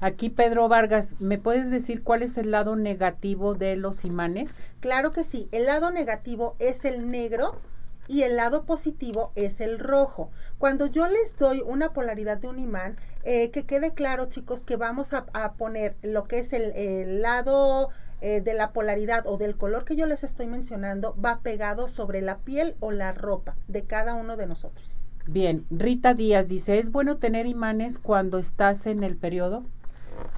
[0.00, 4.52] Aquí Pedro Vargas, ¿me puedes decir cuál es el lado negativo de los imanes?
[4.80, 7.60] Claro que sí, el lado negativo es el negro
[8.08, 10.30] y el lado positivo es el rojo.
[10.58, 14.76] Cuando yo les doy una polaridad de un imán, eh, que quede claro chicos que
[14.76, 19.84] vamos a, poner lo que es el, lado eh, de la polaridad o del color
[19.84, 24.14] que yo les estoy mencionando, va pegado sobre la piel o la ropa de cada
[24.14, 24.94] uno de nosotros.
[25.26, 29.64] Bien, Rita Díaz dice, ¿es bueno tener imanes cuando estás en el periodo?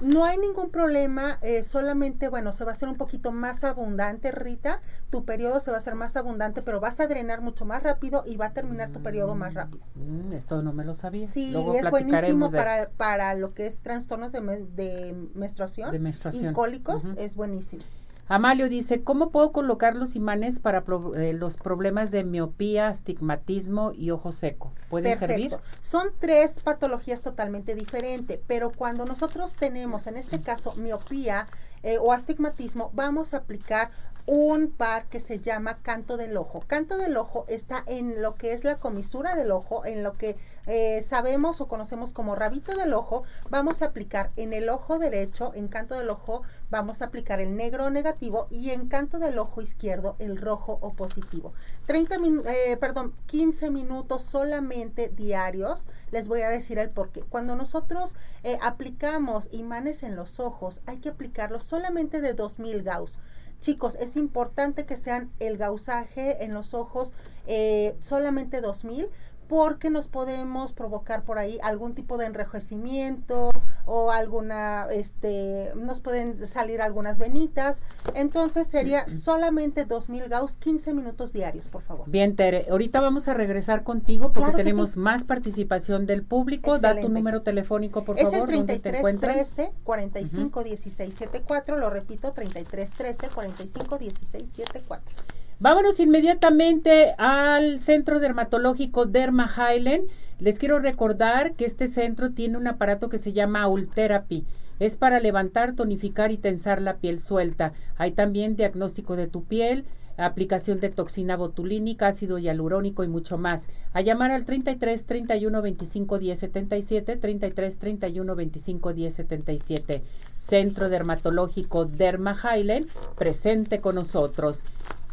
[0.01, 4.31] No hay ningún problema, eh, solamente, bueno, se va a hacer un poquito más abundante,
[4.31, 4.81] Rita.
[5.09, 8.23] Tu periodo se va a hacer más abundante, pero vas a drenar mucho más rápido
[8.25, 9.83] y va a terminar tu periodo más rápido.
[9.95, 11.27] Mm, esto no me lo sabía.
[11.27, 14.41] Sí, es buenísimo para, para lo que es trastornos de,
[14.75, 15.91] de menstruación.
[15.91, 16.51] De menstruación.
[16.51, 17.83] Y cólicos, es buenísimo.
[18.27, 20.83] Amalio dice, ¿cómo puedo colocar los imanes para
[21.15, 24.73] eh, los problemas de miopía, astigmatismo y ojo seco?
[24.89, 25.57] ¿Puede servir?
[25.79, 31.45] Son tres patologías totalmente diferentes, pero cuando nosotros tenemos, en este caso, miopía
[31.83, 33.91] eh, o astigmatismo, vamos a aplicar
[34.25, 36.63] un par que se llama canto del ojo.
[36.65, 40.35] Canto del ojo está en lo que es la comisura del ojo, en lo que
[40.67, 43.23] eh, sabemos o conocemos como rabito del ojo.
[43.49, 47.55] Vamos a aplicar en el ojo derecho, en canto del ojo, vamos a aplicar el
[47.55, 51.53] negro negativo y en canto del ojo izquierdo el rojo o positivo.
[51.85, 55.87] 30 eh, perdón, 15 minutos solamente diarios.
[56.11, 57.21] Les voy a decir el por qué.
[57.21, 63.19] Cuando nosotros eh, aplicamos imanes en los ojos, hay que aplicarlos solamente de 2000 Gauss.
[63.59, 67.13] Chicos, es importante que sean el gausaje en los ojos
[67.47, 69.09] eh, solamente 2000
[69.47, 73.51] porque nos podemos provocar por ahí algún tipo de enrojecimiento
[73.85, 77.79] o alguna, este, nos pueden salir algunas venitas.
[78.13, 82.09] Entonces sería solamente 2000 Gauss, 15 minutos diarios, por favor.
[82.09, 86.77] Bien, Tere, ahorita vamos a regresar contigo porque tenemos más participación del público.
[86.79, 88.33] Da tu número telefónico, por favor.
[88.33, 95.15] Es el 33 13 45 16 74, lo repito, 33 13 45 16 74.
[95.57, 100.09] Vámonos inmediatamente al Centro Dermatológico Derma Highland.
[100.37, 104.43] Les quiero recordar que este centro tiene un aparato que se llama Ultherapy.
[104.81, 107.71] Es para levantar, tonificar y tensar la piel suelta.
[107.95, 109.85] Hay también diagnóstico de tu piel,
[110.17, 113.67] aplicación de toxina botulínica, ácido hialurónico y mucho más.
[113.93, 120.01] A llamar al 33 31 25 10 77, 33 31 25 10 77.
[120.35, 124.61] Centro Dermatológico Derma Highland, presente con nosotros.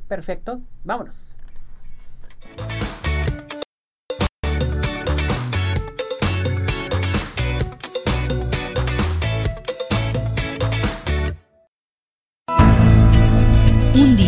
[0.08, 0.60] Perfecto.
[0.82, 1.36] Vámonos.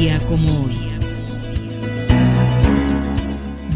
[0.07, 0.77] Día como hoy.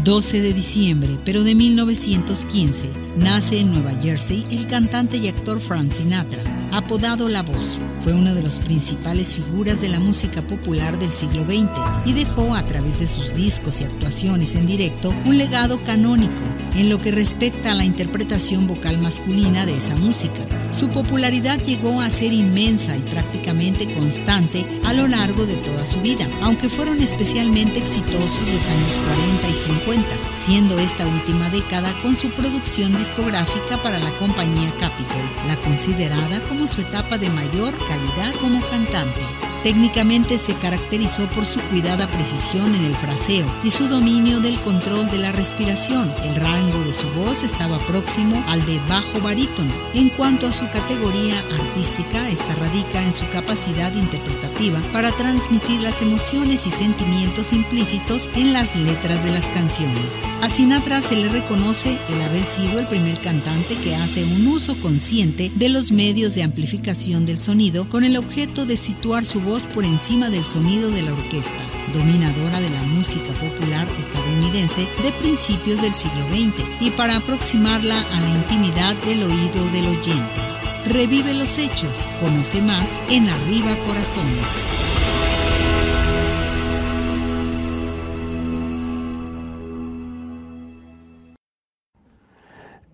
[0.05, 5.91] 12 de diciembre, pero de 1915, nace en Nueva Jersey el cantante y actor Frank
[5.91, 6.41] Sinatra,
[6.71, 7.79] apodado La Voz.
[7.99, 11.69] Fue una de las principales figuras de la música popular del siglo XX
[12.05, 16.41] y dejó a través de sus discos y actuaciones en directo un legado canónico
[16.75, 20.41] en lo que respecta a la interpretación vocal masculina de esa música.
[20.71, 25.99] Su popularidad llegó a ser inmensa y prácticamente constante a lo largo de toda su
[25.99, 28.97] vida, aunque fueron especialmente exitosos los años
[29.41, 30.07] 40 y 50,
[30.37, 36.65] siendo esta última década con su producción discográfica para la compañía Capitol, la considerada como
[36.65, 39.50] su etapa de mayor calidad como cantante.
[39.63, 45.09] Técnicamente se caracterizó por su cuidada precisión en el fraseo y su dominio del control
[45.11, 46.11] de la respiración.
[46.23, 49.71] El rango de su voz estaba próximo al de bajo barítono.
[49.93, 56.01] En cuanto a su categoría artística, esta radica en su capacidad interpretativa para transmitir las
[56.01, 60.19] emociones y sentimientos implícitos en las letras de las canciones.
[60.41, 64.75] A Sinatra se le reconoce el haber sido el primer cantante que hace un uso
[64.79, 69.50] consciente de los medios de amplificación del sonido con el objeto de situar su voz
[69.51, 71.51] por encima del sonido de la orquesta,
[71.93, 78.21] dominadora de la música popular estadounidense de principios del siglo XX, y para aproximarla a
[78.21, 80.41] la intimidad del oído del oyente.
[80.87, 84.47] Revive los hechos, conoce más en Arriba Corazones.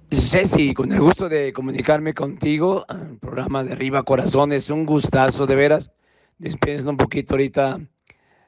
[0.09, 2.83] Ceci, con el gusto de comunicarme contigo,
[3.21, 5.91] programa de Arriba Corazones, un gustazo de veras.
[6.37, 7.79] Dispensa un poquito ahorita,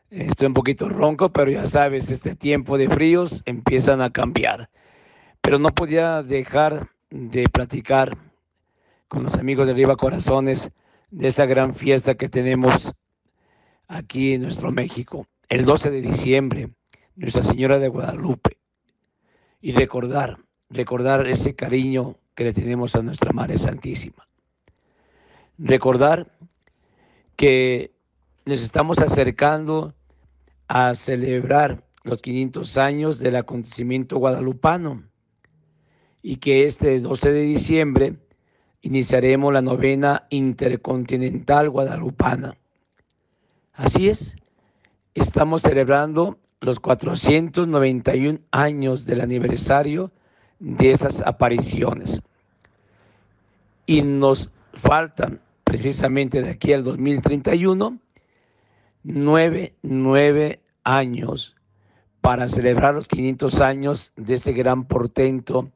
[0.10, 4.70] estoy un poquito ronco, pero ya sabes, este tiempo de fríos empiezan a cambiar.
[5.42, 8.18] Pero no podía dejar de platicar
[9.08, 10.70] con los amigos de Arriba Corazones
[11.10, 12.94] de esa gran fiesta que tenemos
[13.88, 16.70] aquí en nuestro México, el 12 de diciembre,
[17.16, 18.58] Nuestra Señora de Guadalupe.
[19.62, 20.38] Y recordar
[20.70, 24.28] recordar ese cariño que le tenemos a nuestra Madre Santísima.
[25.58, 26.32] Recordar
[27.40, 27.94] que
[28.44, 29.94] nos estamos acercando
[30.68, 35.06] a celebrar los 500 años del acontecimiento guadalupano
[36.22, 38.18] y que este 12 de diciembre
[38.82, 42.58] iniciaremos la novena intercontinental guadalupana.
[43.72, 44.36] Así es,
[45.14, 50.12] estamos celebrando los 491 años del aniversario
[50.60, 52.20] de esas apariciones.
[53.86, 55.40] Y nos faltan
[55.70, 58.00] precisamente de aquí al 2031
[59.04, 61.56] nueve, nueve años
[62.22, 65.70] para celebrar los 500 años de ese gran portento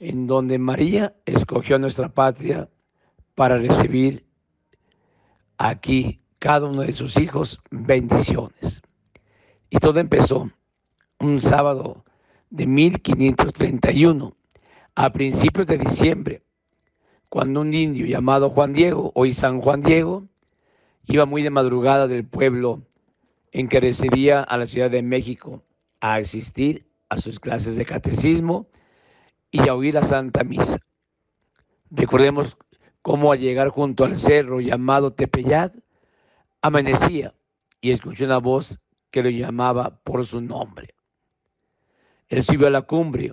[0.00, 2.68] en donde María escogió nuestra patria
[3.36, 4.24] para recibir
[5.58, 8.82] aquí cada uno de sus hijos bendiciones.
[9.70, 10.50] Y todo empezó
[11.20, 12.04] un sábado
[12.50, 14.36] de 1531,
[14.96, 16.43] a principios de diciembre,
[17.34, 20.22] cuando un indio llamado Juan Diego, hoy San Juan Diego,
[21.08, 22.82] Iba muy de madrugada del pueblo
[23.50, 25.60] en que residía a la Ciudad de México
[25.98, 28.68] a asistir a sus clases de catecismo
[29.50, 30.78] y a oír la Santa Misa.
[31.90, 32.56] Recordemos
[33.02, 35.74] cómo al llegar junto al cerro llamado Tepeyat,
[36.62, 37.34] amanecía
[37.80, 38.78] y escuchó una voz
[39.10, 40.94] que lo llamaba por su nombre.
[42.28, 43.32] Él subió a la cumbre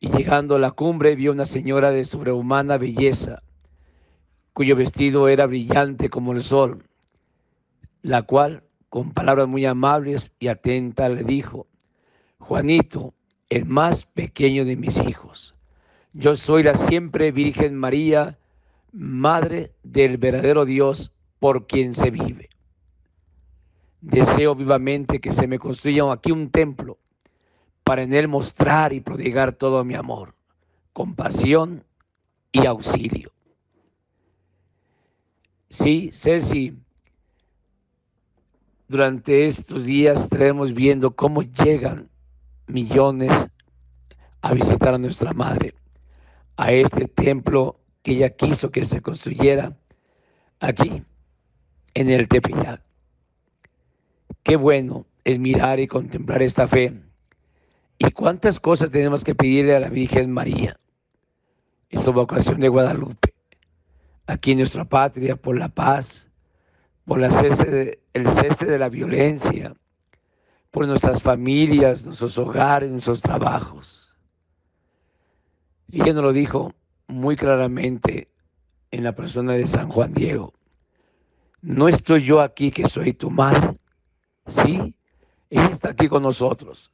[0.00, 3.42] y llegando a la cumbre vio una señora de sobrehumana belleza,
[4.52, 6.84] cuyo vestido era brillante como el sol,
[8.02, 11.66] la cual, con palabras muy amables y atentas, le dijo,
[12.38, 13.14] Juanito,
[13.48, 15.54] el más pequeño de mis hijos,
[16.12, 18.38] yo soy la siempre Virgen María,
[18.92, 22.48] Madre del verdadero Dios por quien se vive.
[24.00, 26.98] Deseo vivamente que se me construya aquí un templo
[27.84, 30.34] para en él mostrar y prodigar todo mi amor,
[30.92, 31.84] compasión
[32.50, 33.30] y auxilio.
[35.68, 36.76] Sí, Ceci,
[38.88, 42.08] durante estos días estaremos viendo cómo llegan
[42.66, 43.48] millones
[44.40, 45.74] a visitar a nuestra madre,
[46.56, 49.76] a este templo que ella quiso que se construyera
[50.60, 51.02] aquí,
[51.94, 52.82] en el Tepeyac.
[54.42, 56.92] Qué bueno es mirar y contemplar esta fe.
[57.98, 60.78] Y cuántas cosas tenemos que pedirle a la Virgen María
[61.90, 63.34] en su vocación de Guadalupe
[64.26, 66.28] aquí en nuestra patria por la paz,
[67.04, 69.74] por el cese de la violencia,
[70.70, 74.12] por nuestras familias, nuestros hogares, nuestros trabajos.
[75.88, 76.72] Y ella nos lo dijo
[77.06, 78.28] muy claramente
[78.90, 80.54] en la persona de San Juan Diego.
[81.60, 83.78] No estoy yo aquí que soy tu madre.
[84.46, 84.94] Sí,
[85.50, 86.90] ella está aquí con nosotros.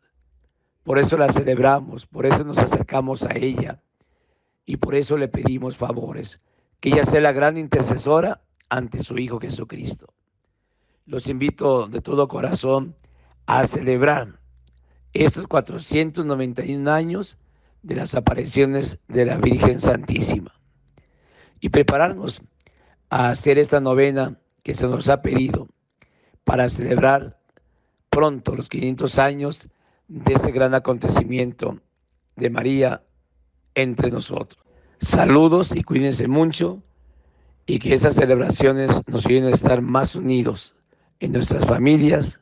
[0.91, 3.81] Por eso la celebramos, por eso nos acercamos a ella
[4.67, 6.41] y por eso le pedimos favores
[6.81, 10.13] que ella sea la gran intercesora ante su Hijo Jesucristo.
[11.07, 12.97] Los invito de todo corazón
[13.47, 14.41] a celebrar
[15.13, 17.39] estos 491 años
[17.85, 20.53] de las apariciones de la Virgen Santísima
[21.61, 22.43] y prepararnos
[23.11, 25.69] a hacer esta novena que se nos ha pedido
[26.43, 27.39] para celebrar
[28.11, 29.69] pronto los 500 años
[30.11, 31.79] de ese gran acontecimiento
[32.35, 33.05] de María
[33.77, 34.61] entre nosotros.
[35.01, 36.83] Saludos y cuídense mucho
[37.65, 40.75] y que esas celebraciones nos ayuden a estar más unidos
[41.21, 42.41] en nuestras familias,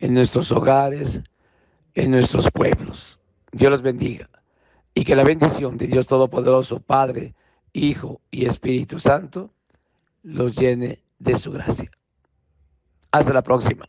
[0.00, 1.22] en nuestros hogares,
[1.94, 3.20] en nuestros pueblos.
[3.52, 4.28] Dios los bendiga
[4.92, 7.34] y que la bendición de Dios Todopoderoso, Padre,
[7.72, 9.52] Hijo y Espíritu Santo,
[10.24, 11.90] los llene de su gracia.
[13.12, 13.88] Hasta la próxima.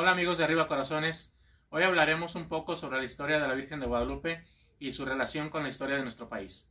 [0.00, 1.34] Hola amigos de Arriba Corazones,
[1.70, 4.44] hoy hablaremos un poco sobre la historia de la Virgen de Guadalupe
[4.78, 6.70] y su relación con la historia de nuestro país.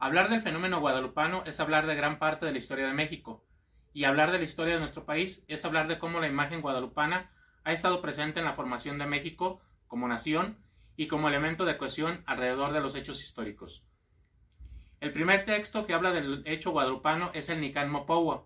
[0.00, 3.44] Hablar del fenómeno guadalupano es hablar de gran parte de la historia de México,
[3.92, 7.30] y hablar de la historia de nuestro país es hablar de cómo la imagen guadalupana
[7.62, 10.58] ha estado presente en la formación de México como nación
[10.96, 13.84] y como elemento de cohesión alrededor de los hechos históricos.
[14.98, 18.42] El primer texto que habla del hecho guadalupano es el Nican Mopowa,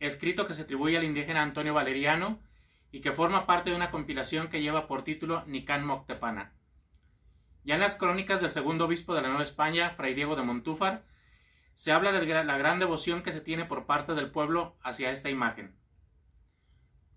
[0.00, 2.40] escrito que se atribuye al indígena Antonio Valeriano
[2.94, 6.52] y que forma parte de una compilación que lleva por título Nican Moctepana.
[7.64, 11.02] Ya en las crónicas del segundo obispo de la Nueva España, Fray Diego de Montúfar,
[11.74, 15.28] se habla de la gran devoción que se tiene por parte del pueblo hacia esta
[15.28, 15.76] imagen.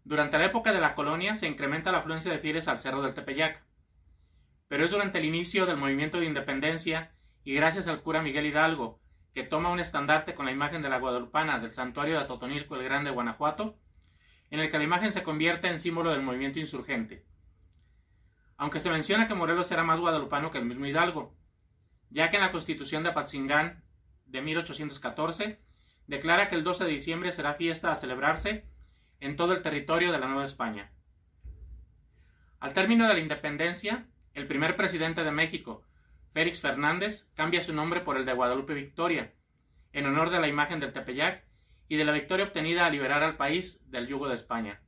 [0.03, 3.13] Durante la época de la colonia se incrementa la afluencia de fieles al Cerro del
[3.13, 3.63] Tepeyac,
[4.67, 7.11] pero es durante el inicio del movimiento de independencia
[7.43, 8.99] y gracias al cura Miguel Hidalgo,
[9.35, 12.83] que toma un estandarte con la imagen de la guadalupana del santuario de Totonilco el
[12.83, 13.77] Grande, Guanajuato,
[14.49, 17.25] en el que la imagen se convierte en símbolo del movimiento insurgente.
[18.57, 21.35] Aunque se menciona que Morelos era más guadalupano que el mismo Hidalgo,
[22.09, 23.83] ya que en la Constitución de Apatzingán
[24.25, 25.61] de 1814
[26.07, 28.65] declara que el 12 de diciembre será fiesta a celebrarse
[29.19, 30.91] en todo el territorio de la Nueva España.
[32.59, 35.83] Al término de la independencia, el primer presidente de México,
[36.33, 39.33] Félix Fernández, cambia su nombre por el de Guadalupe Victoria,
[39.93, 41.46] en honor de la imagen del Tepeyac
[41.87, 44.81] y de la victoria obtenida a liberar al país del yugo de España.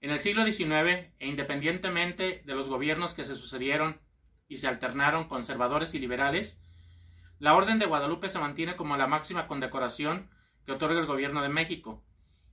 [0.00, 4.00] En el siglo XIX, e independientemente de los gobiernos que se sucedieron
[4.48, 6.62] y se alternaron conservadores y liberales,
[7.38, 10.30] la Orden de Guadalupe se mantiene como la máxima condecoración
[10.64, 12.02] que otorga el gobierno de México,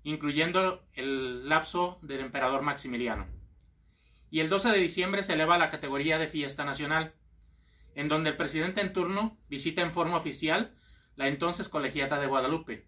[0.03, 3.27] incluyendo el lapso del emperador Maximiliano.
[4.29, 7.15] Y el 12 de diciembre se eleva a la categoría de fiesta nacional,
[7.95, 10.75] en donde el presidente en turno visita en forma oficial
[11.15, 12.87] la entonces colegiata de Guadalupe,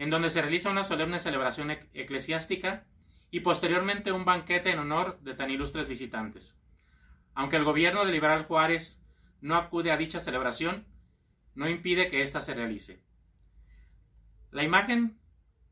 [0.00, 2.86] en donde se realiza una solemne celebración eclesiástica
[3.30, 6.58] y posteriormente un banquete en honor de tan ilustres visitantes.
[7.34, 9.04] Aunque el gobierno de Liberal Juárez
[9.42, 10.86] no acude a dicha celebración,
[11.54, 13.02] no impide que ésta se realice.
[14.50, 15.20] La imagen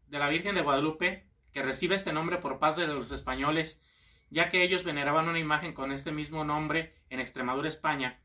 [0.09, 3.83] de la Virgen de Guadalupe, que recibe este nombre por parte de los españoles,
[4.29, 8.21] ya que ellos veneraban una imagen con este mismo nombre en Extremadura, España,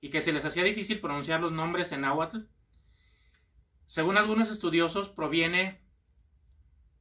[0.00, 2.38] y que se les hacía difícil pronunciar los nombres en náhuatl,
[3.88, 5.80] según algunos estudiosos, proviene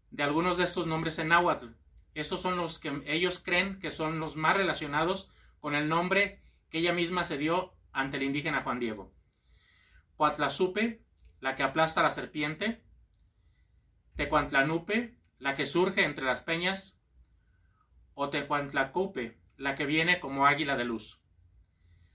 [0.09, 1.67] de algunos de estos nombres en náhuatl.
[2.13, 5.29] Estos son los que ellos creen que son los más relacionados
[5.59, 9.13] con el nombre que ella misma se dio ante el indígena Juan Diego.
[10.15, 11.03] Coatlazupe,
[11.41, 12.81] la que aplasta la serpiente.
[14.15, 16.97] Tecuantlanupe, la que surge entre las peñas.
[18.13, 21.21] O Tecuantlacupe, la que viene como águila de luz.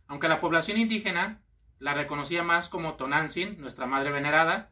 [0.06, 1.41] Aunque la población indígena
[1.82, 4.70] la reconocía más como Tonantzin, nuestra madre venerada,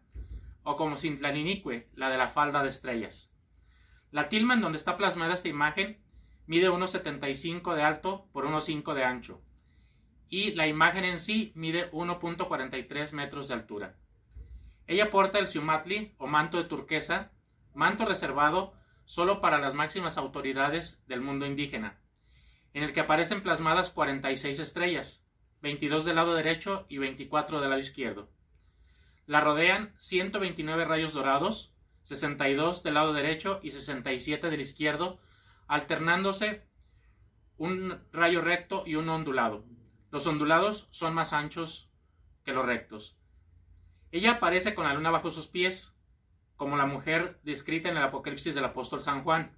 [0.63, 3.35] o como Cintlaninique, la de la falda de estrellas.
[4.13, 6.01] La tilma en donde está plasmada esta imagen
[6.47, 9.43] mide 1,75 de alto por 1,5 de ancho,
[10.29, 13.97] y la imagen en sí mide 1.43 metros de altura.
[14.87, 17.33] Ella porta el ciumatli o manto de turquesa,
[17.75, 18.73] manto reservado
[19.05, 21.99] solo para las máximas autoridades del mundo indígena,
[22.73, 25.27] en el que aparecen plasmadas 46 estrellas,
[25.63, 28.31] 22 del lado derecho y 24 del lado izquierdo.
[29.27, 35.21] La rodean 129 rayos dorados, 62 del lado derecho y 67 del izquierdo,
[35.69, 36.65] alternándose
[37.59, 39.65] un rayo recto y uno ondulado.
[40.11, 41.91] Los ondulados son más anchos
[42.43, 43.17] que los rectos.
[44.13, 45.95] Ella aparece con la luna bajo sus pies,
[46.57, 49.57] como la mujer descrita en el Apocalipsis del apóstol San Juan,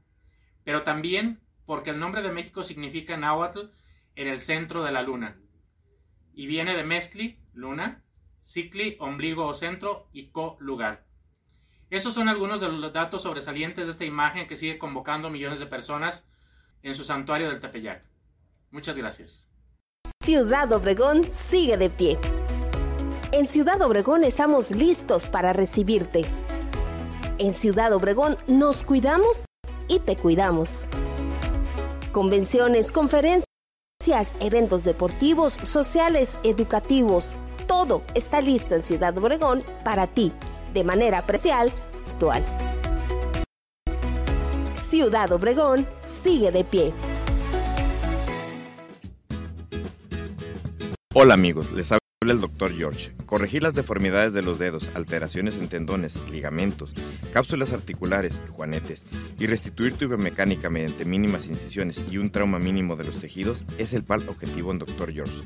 [0.64, 3.70] pero también porque el nombre de México significa náhuatl
[4.16, 5.41] en el centro de la luna
[6.34, 8.02] y viene de Mestli, luna,
[8.42, 11.04] Cicli, ombligo o centro y Co, lugar.
[11.90, 15.66] Estos son algunos de los datos sobresalientes de esta imagen que sigue convocando millones de
[15.66, 16.26] personas
[16.82, 18.02] en su santuario del Tepeyac.
[18.70, 19.46] Muchas gracias.
[20.22, 22.18] Ciudad Obregón sigue de pie.
[23.32, 26.24] En Ciudad Obregón estamos listos para recibirte.
[27.38, 29.46] En Ciudad Obregón nos cuidamos
[29.88, 30.88] y te cuidamos.
[32.12, 33.51] Convenciones, conferencias
[34.40, 37.34] eventos deportivos, sociales, educativos.
[37.68, 40.32] Todo está listo en Ciudad Obregón para ti,
[40.74, 41.72] de manera aprecial,
[42.10, 42.44] actual.
[44.74, 46.92] Ciudad Obregón sigue de pie.
[51.14, 53.12] Hola amigos, les habla el doctor George.
[53.26, 56.94] Corregir las deformidades de los dedos, alteraciones en tendones, ligamentos,
[57.32, 59.04] cápsulas articulares, juanetes
[59.38, 63.92] y restituir tu biomecánica mediante mínimas incisiones y un trauma mínimo de los tejidos es
[63.92, 65.12] el pal objetivo en Dr.
[65.12, 65.42] George.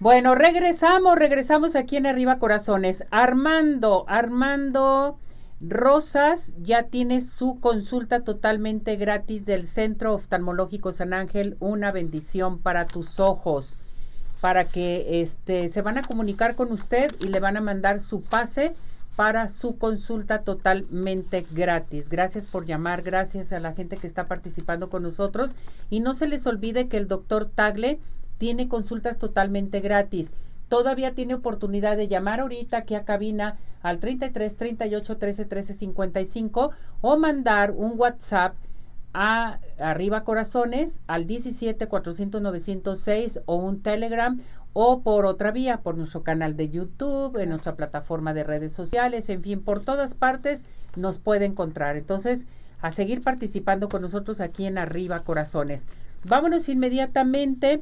[0.00, 3.04] Bueno, regresamos, regresamos aquí en Arriba Corazones.
[3.10, 5.18] Armando, Armando
[5.60, 12.86] Rosas ya tiene su consulta totalmente gratis del Centro Oftalmológico San Ángel, una bendición para
[12.86, 13.76] tus ojos,
[14.40, 18.22] para que este se van a comunicar con usted y le van a mandar su
[18.22, 18.72] pase
[19.16, 22.08] para su consulta totalmente gratis.
[22.08, 25.56] Gracias por llamar, gracias a la gente que está participando con nosotros
[25.90, 27.98] y no se les olvide que el doctor Tagle
[28.38, 30.30] tiene consultas totalmente gratis.
[30.68, 36.70] Todavía tiene oportunidad de llamar ahorita aquí a cabina al 33 38 13 13 55
[37.00, 38.54] o mandar un WhatsApp
[39.14, 44.38] a arriba corazones al 17 400 906 o un Telegram
[44.72, 49.28] o por otra vía, por nuestro canal de YouTube, en nuestra plataforma de redes sociales,
[49.28, 50.64] en fin, por todas partes
[50.94, 51.96] nos puede encontrar.
[51.96, 52.46] Entonces,
[52.80, 55.86] a seguir participando con nosotros aquí en Arriba Corazones.
[56.24, 57.80] Vámonos inmediatamente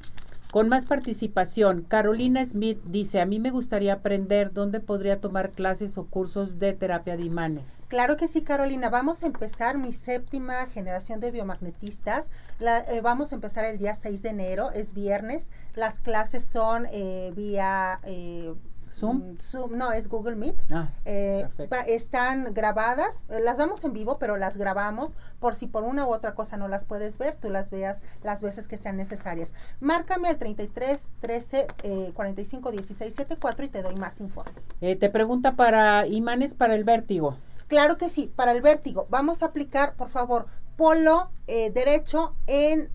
[0.56, 5.98] con más participación, Carolina Smith dice, a mí me gustaría aprender dónde podría tomar clases
[5.98, 7.84] o cursos de terapia de imanes.
[7.88, 8.88] Claro que sí, Carolina.
[8.88, 12.30] Vamos a empezar mi séptima generación de biomagnetistas.
[12.58, 15.46] Eh, vamos a empezar el día 6 de enero, es viernes.
[15.74, 18.00] Las clases son eh, vía...
[18.04, 18.54] Eh,
[18.96, 19.36] ¿Zoom?
[19.36, 20.56] Mm, no, es Google Meet.
[20.70, 21.46] Ah, eh,
[21.86, 26.14] están grabadas, eh, las damos en vivo, pero las grabamos por si por una u
[26.14, 29.52] otra cosa no las puedes ver, tú las veas las veces que sean necesarias.
[29.80, 34.64] Márcame al 33 13 eh, 45 16 74 y te doy más informes.
[34.80, 37.36] Eh, te pregunta para imanes para el vértigo.
[37.68, 39.06] Claro que sí, para el vértigo.
[39.10, 42.90] Vamos a aplicar, por favor, polo derecho en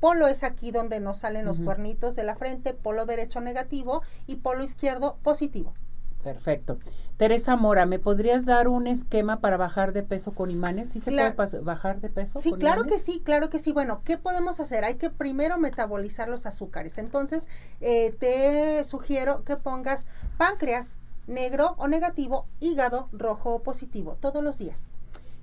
[0.00, 4.36] Polo es aquí donde nos salen los cuernitos de la frente, polo derecho negativo y
[4.36, 5.74] polo izquierdo positivo.
[6.22, 6.78] Perfecto.
[7.16, 10.90] Teresa Mora, ¿me podrías dar un esquema para bajar de peso con imanes?
[10.90, 12.40] ¿Sí se puede bajar de peso?
[12.42, 13.72] Sí, claro que sí, claro que sí.
[13.72, 14.84] Bueno, ¿qué podemos hacer?
[14.84, 16.98] Hay que primero metabolizar los azúcares.
[16.98, 17.46] Entonces,
[17.80, 24.58] eh, te sugiero que pongas páncreas negro o negativo, hígado rojo o positivo, todos los
[24.58, 24.92] días.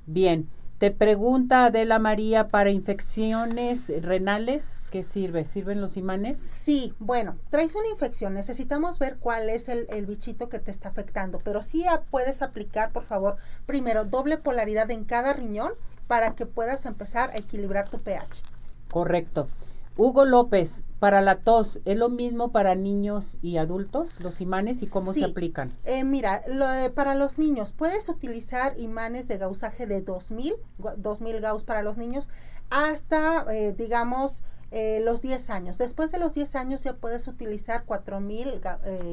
[0.06, 0.48] Bien,
[0.78, 5.46] te pregunta Adela María para infecciones renales, ¿qué sirve?
[5.46, 6.40] ¿Sirven los imanes?
[6.40, 10.90] Sí, bueno, traes una infección, necesitamos ver cuál es el, el bichito que te está
[10.90, 15.72] afectando, pero sí puedes aplicar, por favor, primero doble polaridad en cada riñón
[16.08, 18.44] para que puedas empezar a equilibrar tu pH.
[18.90, 19.50] Correcto.
[19.98, 24.88] Hugo López, para la tos, ¿es lo mismo para niños y adultos, los imanes, y
[24.88, 25.72] cómo se aplican?
[25.86, 30.54] Eh, mira, eh, para los niños, puedes utilizar imanes de gausaje de 2000,
[30.98, 32.30] 2000 gauss para los niños,
[32.70, 35.78] hasta, eh, digamos, los 10 años.
[35.78, 38.62] Después de los 10 años ya puedes utilizar 4000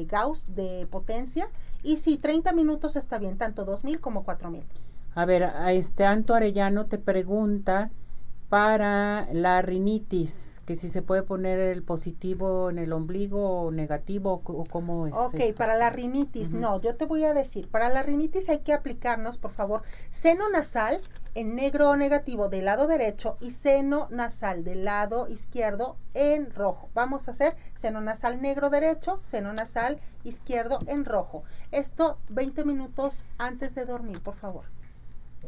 [0.05, 1.47] gauss de potencia,
[1.81, 4.63] y sí, 30 minutos está bien, tanto 2000 como 4000.
[5.15, 7.89] A ver, a este Anto Arellano te pregunta
[8.49, 14.41] para la rinitis que si se puede poner el positivo en el ombligo o negativo
[14.43, 15.13] o, cómo es.
[15.13, 18.73] Ok, para la rinitis, no, yo te voy a decir, para la rinitis hay que
[18.73, 21.01] aplicarnos, por favor, seno nasal
[21.35, 26.89] en negro o negativo del lado derecho y seno nasal del lado izquierdo en rojo.
[26.93, 31.43] Vamos a hacer seno nasal negro derecho, seno nasal izquierdo en rojo.
[31.71, 34.74] Esto 20 minutos antes de dormir, por favor.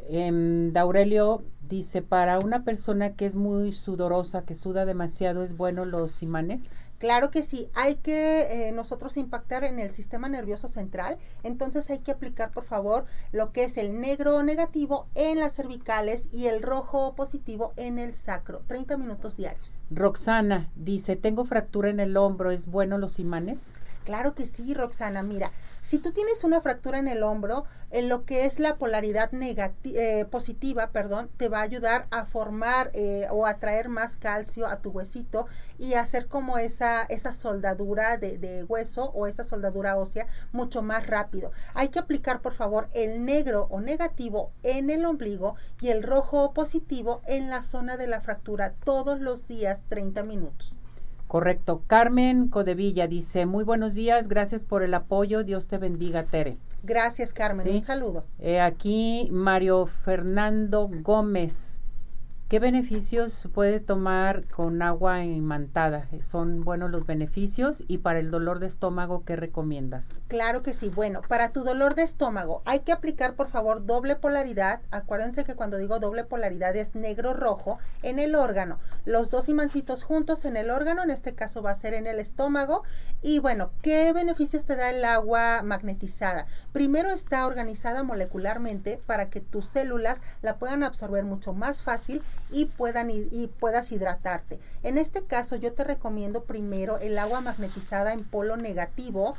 [0.10, 5.86] Eh, Daurelio dice, para una persona que es muy sudorosa, que suda demasiado, ¿es bueno
[5.86, 6.72] los imanes?
[7.00, 12.00] Claro que sí, hay que eh, nosotros impactar en el sistema nervioso central, entonces hay
[12.00, 16.64] que aplicar por favor lo que es el negro negativo en las cervicales y el
[16.64, 19.78] rojo positivo en el sacro, 30 minutos diarios.
[19.92, 23.74] Roxana dice, tengo fractura en el hombro, ¿es bueno los imanes?
[24.08, 25.22] Claro que sí, Roxana.
[25.22, 25.52] Mira,
[25.82, 30.24] si tú tienes una fractura en el hombro, en lo que es la polaridad eh,
[30.32, 34.78] positiva, perdón, te va a ayudar a formar eh, o a traer más calcio a
[34.78, 35.48] tu huesito
[35.78, 41.06] y hacer como esa, esa soldadura de, de, hueso o esa soldadura ósea mucho más
[41.06, 41.52] rápido.
[41.74, 46.46] Hay que aplicar, por favor, el negro o negativo en el ombligo y el rojo
[46.46, 50.80] o positivo en la zona de la fractura todos los días 30 minutos.
[51.28, 51.84] Correcto.
[51.88, 56.58] Carmen Codevilla dice, muy buenos días, gracias por el apoyo, Dios te bendiga, Tere.
[56.84, 58.24] Gracias, Carmen, un saludo.
[58.40, 61.77] Eh, aquí Mario Fernando Gómez.
[62.50, 66.08] ¿Qué beneficios puede tomar con agua imantada?
[66.22, 67.84] ¿Son buenos los beneficios?
[67.90, 70.18] Y para el dolor de estómago, ¿qué recomiendas?
[70.30, 70.88] Claro que sí.
[70.88, 74.80] Bueno, para tu dolor de estómago hay que aplicar, por favor, doble polaridad.
[74.92, 78.80] Acuérdense que cuando digo doble polaridad es negro-rojo en el órgano.
[79.04, 82.18] Los dos imancitos juntos en el órgano, en este caso va a ser en el
[82.18, 82.84] estómago.
[83.22, 86.48] Y bueno, ¿qué beneficios te da el agua magnetizada?
[86.72, 92.22] Primero está organizada molecularmente para que tus células la puedan absorber mucho más fácil
[92.52, 94.60] y, puedan, y puedas hidratarte.
[94.84, 99.36] En este caso yo te recomiendo primero el agua magnetizada en polo negativo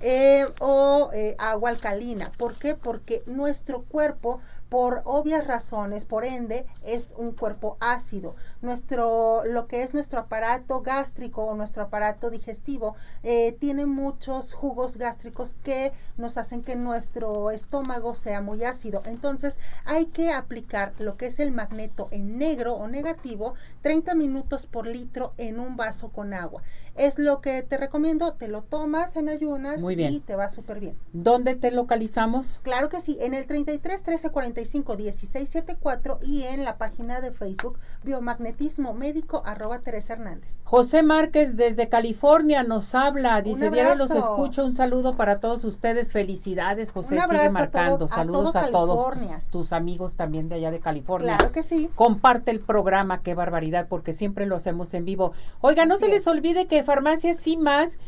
[0.00, 2.30] eh, o eh, agua alcalina.
[2.38, 2.74] ¿Por qué?
[2.74, 8.34] Porque nuestro cuerpo por obvias razones, por ende, es un cuerpo ácido.
[8.60, 14.96] Nuestro, lo que es nuestro aparato gástrico o nuestro aparato digestivo eh, tiene muchos jugos
[14.96, 19.02] gástricos que nos hacen que nuestro estómago sea muy ácido.
[19.06, 24.66] Entonces, hay que aplicar lo que es el magneto en negro o negativo 30 minutos
[24.66, 26.62] por litro en un vaso con agua.
[26.98, 30.98] Es lo que te recomiendo, te lo tomas en ayunas y te va súper bien.
[31.12, 32.60] ¿Dónde te localizamos?
[32.64, 38.94] Claro que sí, en el 33 13 451674 y en la página de Facebook Biomagnetismo
[38.94, 40.56] Médico arroba Teresa Hernández.
[40.64, 46.12] José Márquez desde California nos habla, dice Diario los escucho, un saludo para todos ustedes,
[46.12, 49.16] felicidades José, sigue marcando, saludos a, todos
[49.50, 51.36] tus, amigos también de allá de California.
[51.36, 51.90] Claro que sí.
[51.94, 55.32] Comparte el programa, qué barbaridad, porque siempre lo hacemos en vivo.
[55.60, 57.98] Oiga, no se les olvide que Farmacia Sí Más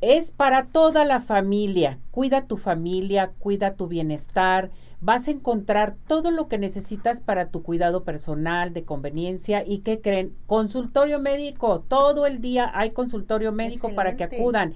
[0.00, 1.98] es para toda la familia.
[2.10, 4.70] Cuida tu familia, cuida tu bienestar
[5.00, 10.00] vas a encontrar todo lo que necesitas para tu cuidado personal, de conveniencia y que
[10.00, 14.74] creen, consultorio médico, todo el día hay consultorio médico para que acudan.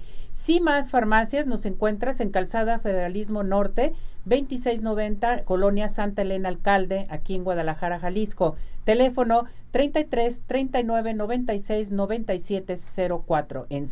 [0.61, 3.93] Más farmacias nos encuentras en Calzada Federalismo Norte,
[4.25, 8.55] 2690, Colonia Santa Elena Alcalde, aquí en Guadalajara, Jalisco.
[8.85, 12.75] Teléfono 33 39 96 97
[13.27, 13.65] 04.
[13.69, 13.87] En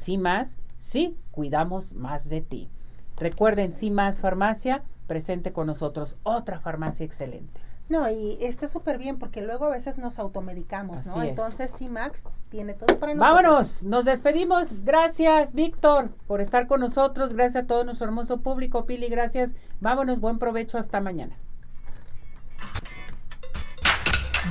[0.79, 2.69] sí, cuidamos más de ti.
[3.17, 6.17] Recuerden, sí más farmacia, presente con nosotros.
[6.23, 7.59] Otra farmacia excelente.
[7.89, 11.21] No, y está súper bien porque luego a veces nos automedicamos, ¿no?
[11.23, 13.43] Entonces, sí, Max tiene todo para nosotros.
[13.43, 14.85] Vámonos, nos despedimos.
[14.85, 17.33] Gracias, Víctor, por estar con nosotros.
[17.33, 18.85] Gracias a todo nuestro hermoso público.
[18.85, 19.55] Pili, gracias.
[19.81, 20.77] Vámonos, buen provecho.
[20.77, 21.35] Hasta mañana.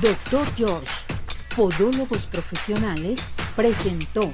[0.01, 1.13] Doctor George,
[1.55, 3.21] Podólogos Profesionales,
[3.55, 4.31] presentó.